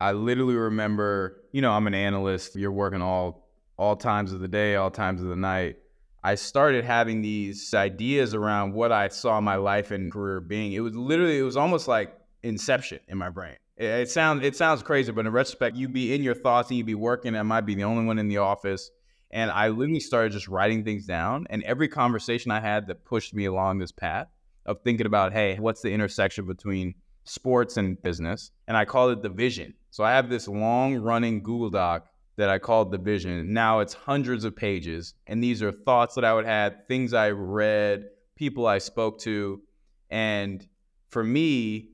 I 0.00 0.12
literally 0.12 0.54
remember, 0.54 1.42
you 1.52 1.60
know, 1.60 1.72
I'm 1.72 1.86
an 1.86 1.94
analyst. 1.94 2.54
You're 2.56 2.72
working 2.72 3.02
all 3.02 3.48
all 3.76 3.96
times 3.96 4.32
of 4.32 4.40
the 4.40 4.48
day, 4.48 4.74
all 4.76 4.90
times 4.90 5.22
of 5.22 5.28
the 5.28 5.36
night. 5.36 5.76
I 6.22 6.34
started 6.34 6.84
having 6.84 7.22
these 7.22 7.72
ideas 7.74 8.34
around 8.34 8.74
what 8.74 8.90
I 8.90 9.08
saw 9.08 9.40
my 9.40 9.54
life 9.54 9.92
and 9.92 10.10
career 10.10 10.40
being. 10.40 10.72
It 10.72 10.80
was 10.80 10.96
literally, 10.96 11.38
it 11.38 11.42
was 11.42 11.56
almost 11.56 11.86
like 11.86 12.12
inception 12.42 12.98
in 13.06 13.18
my 13.18 13.30
brain. 13.30 13.54
It, 13.76 13.86
it 13.86 14.10
sounds 14.10 14.44
it 14.44 14.56
sounds 14.56 14.82
crazy, 14.82 15.12
but 15.12 15.26
in 15.26 15.32
retrospect, 15.32 15.76
you'd 15.76 15.92
be 15.92 16.14
in 16.14 16.22
your 16.22 16.34
thoughts 16.34 16.70
and 16.70 16.78
you'd 16.78 16.86
be 16.86 16.94
working. 16.94 17.36
I 17.36 17.42
might 17.42 17.62
be 17.62 17.74
the 17.74 17.84
only 17.84 18.04
one 18.04 18.18
in 18.18 18.28
the 18.28 18.38
office. 18.38 18.90
And 19.30 19.50
I 19.50 19.68
literally 19.68 20.00
started 20.00 20.32
just 20.32 20.48
writing 20.48 20.84
things 20.84 21.06
down. 21.06 21.46
And 21.50 21.62
every 21.64 21.88
conversation 21.88 22.50
I 22.50 22.60
had 22.60 22.86
that 22.86 23.04
pushed 23.04 23.34
me 23.34 23.44
along 23.44 23.78
this 23.78 23.92
path 23.92 24.28
of 24.64 24.80
thinking 24.82 25.06
about, 25.06 25.32
hey, 25.32 25.56
what's 25.58 25.82
the 25.82 25.92
intersection 25.92 26.46
between 26.46 26.94
sports 27.24 27.76
and 27.76 28.00
business? 28.02 28.50
And 28.66 28.76
I 28.76 28.84
called 28.84 29.12
it 29.12 29.22
the 29.22 29.28
vision. 29.28 29.74
So 29.90 30.04
I 30.04 30.12
have 30.12 30.28
this 30.28 30.48
long 30.48 30.96
running 30.96 31.42
Google 31.42 31.70
Doc 31.70 32.06
that 32.36 32.48
I 32.48 32.58
called 32.58 32.92
the 32.92 32.98
vision. 32.98 33.52
Now 33.52 33.80
it's 33.80 33.94
hundreds 33.94 34.44
of 34.44 34.54
pages. 34.56 35.14
And 35.26 35.42
these 35.42 35.62
are 35.62 35.72
thoughts 35.72 36.14
that 36.14 36.24
I 36.24 36.32
would 36.32 36.46
have, 36.46 36.74
things 36.86 37.12
I 37.12 37.30
read, 37.30 38.04
people 38.36 38.66
I 38.66 38.78
spoke 38.78 39.18
to. 39.20 39.60
And 40.08 40.66
for 41.10 41.24
me, 41.24 41.90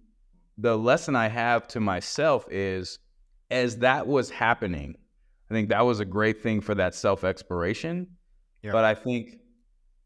the 0.59 0.77
lesson 0.77 1.17
I 1.17 1.29
have 1.29 1.67
to 1.69 1.81
myself 1.81 2.47
is 2.51 2.99
as 3.51 3.79
that 3.79 4.07
was 4.07 4.31
happening, 4.31 4.97
I 5.51 5.55
think 5.55 5.69
that 5.69 5.85
was 5.85 6.01
a 6.01 6.05
great 6.05 6.43
thing 6.43 6.61
for 6.61 6.75
that 6.75 6.95
self 6.95 7.25
exploration. 7.25 8.09
Yeah. 8.63 8.73
But 8.73 8.85
I 8.85 8.95
think 8.95 9.39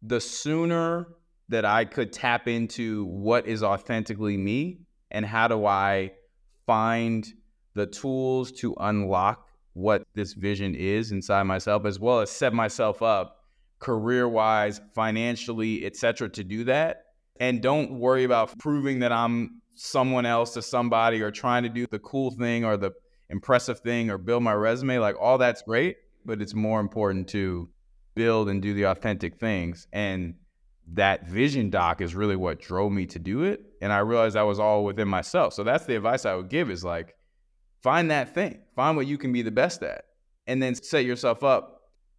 the 0.02 0.20
sooner 0.20 1.06
that 1.48 1.64
I 1.64 1.84
could 1.84 2.12
tap 2.12 2.48
into 2.48 3.06
what 3.06 3.46
is 3.46 3.62
authentically 3.62 4.36
me 4.36 4.80
and 5.10 5.24
how 5.24 5.48
do 5.48 5.64
I 5.64 6.12
find 6.66 7.26
the 7.74 7.86
tools 7.86 8.52
to 8.52 8.74
unlock 8.80 9.46
what 9.72 10.02
this 10.14 10.34
vision 10.34 10.74
is 10.74 11.12
inside 11.12 11.44
myself, 11.44 11.86
as 11.86 11.98
well 12.00 12.20
as 12.20 12.30
set 12.30 12.52
myself 12.52 13.00
up 13.00 13.36
career 13.78 14.28
wise, 14.28 14.80
financially, 14.94 15.86
etc., 15.86 16.28
to 16.30 16.44
do 16.44 16.64
that. 16.64 17.04
And 17.40 17.62
don't 17.62 17.92
worry 17.92 18.24
about 18.24 18.58
proving 18.58 18.98
that 19.00 19.12
I'm 19.12 19.62
someone 19.74 20.26
else 20.26 20.54
to 20.54 20.62
somebody 20.62 21.22
or 21.22 21.30
trying 21.30 21.62
to 21.62 21.68
do 21.68 21.86
the 21.86 22.00
cool 22.00 22.32
thing 22.32 22.64
or 22.64 22.76
the 22.76 22.90
impressive 23.30 23.80
thing 23.80 24.10
or 24.10 24.18
build 24.18 24.42
my 24.42 24.52
resume. 24.52 24.98
Like 24.98 25.16
all 25.20 25.38
that's 25.38 25.62
great, 25.62 25.96
but 26.24 26.40
it's 26.42 26.54
more 26.54 26.80
important 26.80 27.28
to 27.28 27.68
build 28.14 28.48
and 28.48 28.60
do 28.60 28.74
the 28.74 28.84
authentic 28.84 29.38
things. 29.38 29.86
And 29.92 30.34
that 30.94 31.26
vision 31.26 31.70
doc 31.70 32.00
is 32.00 32.14
really 32.14 32.36
what 32.36 32.60
drove 32.60 32.92
me 32.92 33.06
to 33.06 33.18
do 33.18 33.42
it. 33.42 33.60
And 33.82 33.92
I 33.92 33.98
realized 33.98 34.36
I 34.36 34.42
was 34.44 34.58
all 34.58 34.84
within 34.84 35.08
myself. 35.08 35.52
So 35.54 35.62
that's 35.62 35.86
the 35.86 35.96
advice 35.96 36.24
I 36.24 36.34
would 36.34 36.48
give 36.48 36.70
is 36.70 36.84
like, 36.84 37.14
find 37.82 38.10
that 38.10 38.34
thing, 38.34 38.60
find 38.74 38.96
what 38.96 39.06
you 39.06 39.18
can 39.18 39.32
be 39.32 39.42
the 39.42 39.50
best 39.50 39.82
at, 39.82 40.04
and 40.46 40.62
then 40.62 40.74
set 40.74 41.04
yourself 41.04 41.44
up 41.44 41.74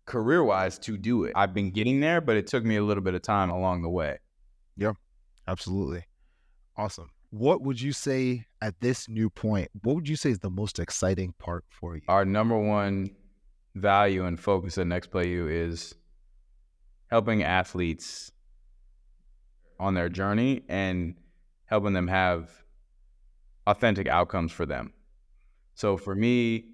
career 0.06 0.44
wise 0.44 0.80
to 0.80 0.98
do 0.98 1.26
it. 1.26 1.34
I've 1.36 1.54
been 1.54 1.72
getting 1.72 2.00
there, 2.00 2.22
but 2.22 2.38
it 2.38 2.48
took 2.48 2.64
me 2.64 2.78
a 2.78 2.84
little 2.84 3.04
bit 3.04 3.14
of 3.14 3.22
time 3.22 3.50
along 3.50 3.82
the 3.82 3.90
way. 3.90 4.20
Yeah, 4.78 4.94
absolutely. 5.48 6.06
Awesome. 6.78 7.10
What 7.32 7.62
would 7.62 7.80
you 7.80 7.92
say 7.92 8.46
at 8.62 8.80
this 8.82 9.08
new 9.08 9.30
point? 9.30 9.70
What 9.84 9.96
would 9.96 10.10
you 10.10 10.16
say 10.16 10.32
is 10.32 10.40
the 10.40 10.50
most 10.50 10.80
exciting 10.80 11.34
part 11.38 11.64
for 11.70 11.96
you? 11.96 12.02
Our 12.08 12.26
number 12.26 12.58
one 12.58 13.12
value 13.76 14.26
and 14.26 14.40
focus 14.40 14.78
at 14.78 14.88
NextPlayU 14.88 15.50
is 15.50 15.94
helping 17.08 17.44
athletes 17.44 18.32
on 19.80 19.94
their 19.94 20.10
journey 20.10 20.64
and 20.68 21.16
helping 21.66 21.94
them 21.94 22.08
have 22.08 22.50
authentic 23.68 24.08
outcomes 24.08 24.52
for 24.52 24.66
them. 24.66 24.94
So 25.76 25.98
for 25.98 26.16
me, 26.16 26.66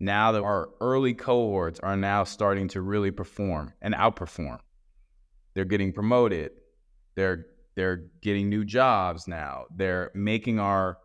now 0.00 0.32
that 0.32 0.42
our 0.42 0.70
early 0.80 1.14
cohorts 1.14 1.78
are 1.80 1.96
now 1.96 2.24
starting 2.24 2.68
to 2.68 2.82
really 2.82 3.12
perform 3.12 3.72
and 3.80 3.94
outperform, 3.94 4.58
they're 5.54 5.64
getting 5.64 5.92
promoted, 5.92 6.50
they're 7.14 7.46
they're 7.74 8.04
getting 8.22 8.48
new 8.48 8.64
jobs 8.64 9.26
now, 9.26 9.64
they're 9.74 10.10
making 10.14 10.58
our 10.58 10.98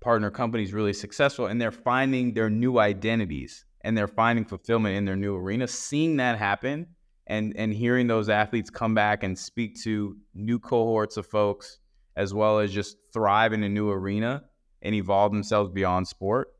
partner 0.00 0.30
companies 0.30 0.72
really 0.72 0.92
successful, 0.92 1.46
and 1.46 1.60
they're 1.60 1.72
finding 1.72 2.34
their 2.34 2.50
new 2.50 2.78
identities 2.78 3.64
and 3.82 3.96
they're 3.96 4.08
finding 4.08 4.44
fulfillment 4.44 4.96
in 4.96 5.04
their 5.04 5.16
new 5.16 5.36
arena. 5.36 5.68
Seeing 5.68 6.16
that 6.16 6.38
happen 6.38 6.86
and 7.26 7.54
and 7.56 7.72
hearing 7.72 8.06
those 8.06 8.28
athletes 8.28 8.70
come 8.70 8.94
back 8.94 9.22
and 9.22 9.38
speak 9.38 9.80
to 9.82 10.16
new 10.34 10.58
cohorts 10.58 11.16
of 11.16 11.26
folks 11.26 11.78
as 12.16 12.32
well 12.32 12.58
as 12.58 12.72
just 12.72 12.96
thrive 13.12 13.52
in 13.52 13.62
a 13.62 13.68
new 13.68 13.90
arena 13.90 14.44
and 14.82 14.94
evolve 14.94 15.32
themselves 15.32 15.70
beyond 15.70 16.06
sport 16.06 16.54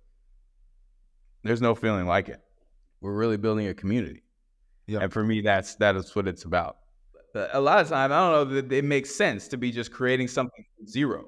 there's 1.44 1.60
no 1.60 1.74
feeling 1.74 2.06
like 2.06 2.28
it. 2.28 2.40
We're 3.00 3.14
really 3.14 3.36
building 3.36 3.68
a 3.68 3.74
community. 3.74 4.22
Yeah. 4.86 5.00
And 5.00 5.12
for 5.12 5.22
me 5.22 5.40
that's 5.40 5.76
that 5.76 5.96
is 5.96 6.14
what 6.16 6.26
it's 6.26 6.44
about 6.44 6.76
a 7.35 7.61
lot 7.61 7.81
of 7.81 7.88
times 7.88 8.12
i 8.12 8.18
don't 8.18 8.33
know 8.33 8.61
that 8.61 8.73
it 8.73 8.85
makes 8.85 9.14
sense 9.14 9.49
to 9.49 9.57
be 9.57 9.70
just 9.70 9.92
creating 9.92 10.29
something 10.29 10.64
from 10.77 10.87
zero. 10.87 11.27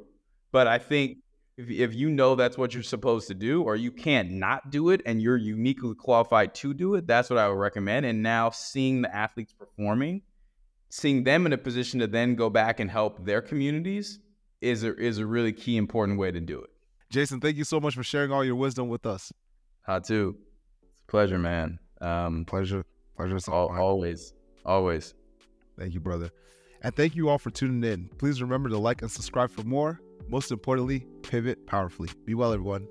But 0.53 0.67
i 0.67 0.79
think 0.79 1.19
if, 1.57 1.71
if 1.71 1.95
you 1.95 2.11
know 2.11 2.35
that's 2.35 2.57
what 2.57 2.75
you're 2.75 2.83
supposed 2.83 3.29
to 3.29 3.35
do 3.35 3.63
or 3.63 3.77
you 3.77 3.91
can't 3.91 4.31
not 4.31 4.71
do 4.71 4.91
it 4.91 5.03
and 5.07 5.21
you're 5.21 5.37
uniquely 5.37 5.95
qualified 5.95 6.55
to 6.57 6.75
do 6.75 6.95
it 6.95 7.07
that's 7.07 7.31
what 7.31 7.39
i 7.39 7.49
would 7.49 7.59
recommend. 7.59 8.07
And 8.07 8.23
now 8.23 8.51
seeing 8.51 9.03
the 9.03 9.15
athletes 9.15 9.53
performing 9.53 10.23
seeing 10.89 11.25
them 11.25 11.47
in 11.47 11.53
a 11.53 11.59
position 11.59 12.01
to 12.01 12.07
then 12.07 12.35
go 12.35 12.49
back 12.49 12.81
and 12.81 12.91
help 12.91 13.25
their 13.25 13.43
communities 13.43 14.21
is 14.61 14.85
a, 14.85 14.97
is 14.97 15.19
a 15.19 15.27
really 15.27 15.53
key 15.53 15.77
important 15.77 16.19
way 16.19 16.31
to 16.31 16.41
do 16.41 16.61
it. 16.61 16.71
Jason 17.11 17.41
thank 17.41 17.57
you 17.57 17.65
so 17.65 17.81
much 17.81 17.95
for 17.95 18.03
sharing 18.03 18.33
all 18.33 18.45
your 18.45 18.57
wisdom 18.57 18.89
with 18.89 19.07
us. 19.07 19.33
Hatu, 19.89 19.97
it's 19.99 20.11
a 20.11 21.07
pleasure 21.07 21.39
man. 21.39 21.79
Um, 22.01 22.45
pleasure. 22.45 22.85
Pleasure 23.17 23.39
all, 23.51 23.75
always 23.75 24.35
always 24.67 25.15
thank 25.79 25.95
you 25.95 26.01
brother 26.01 26.31
and 26.83 26.95
thank 26.95 27.15
you 27.17 27.29
all 27.29 27.39
for 27.39 27.51
tuning 27.51 27.89
in 27.91 28.09
please 28.19 28.43
remember 28.43 28.69
to 28.69 28.79
like 28.79 29.03
and 29.03 29.11
subscribe 29.11 29.51
for 29.51 29.63
more 29.63 30.01
most 30.29 30.51
importantly, 30.51 31.07
pivot 31.23 31.67
powerfully. 31.67 32.09
Be 32.25 32.35
well, 32.35 32.53
everyone. 32.53 32.89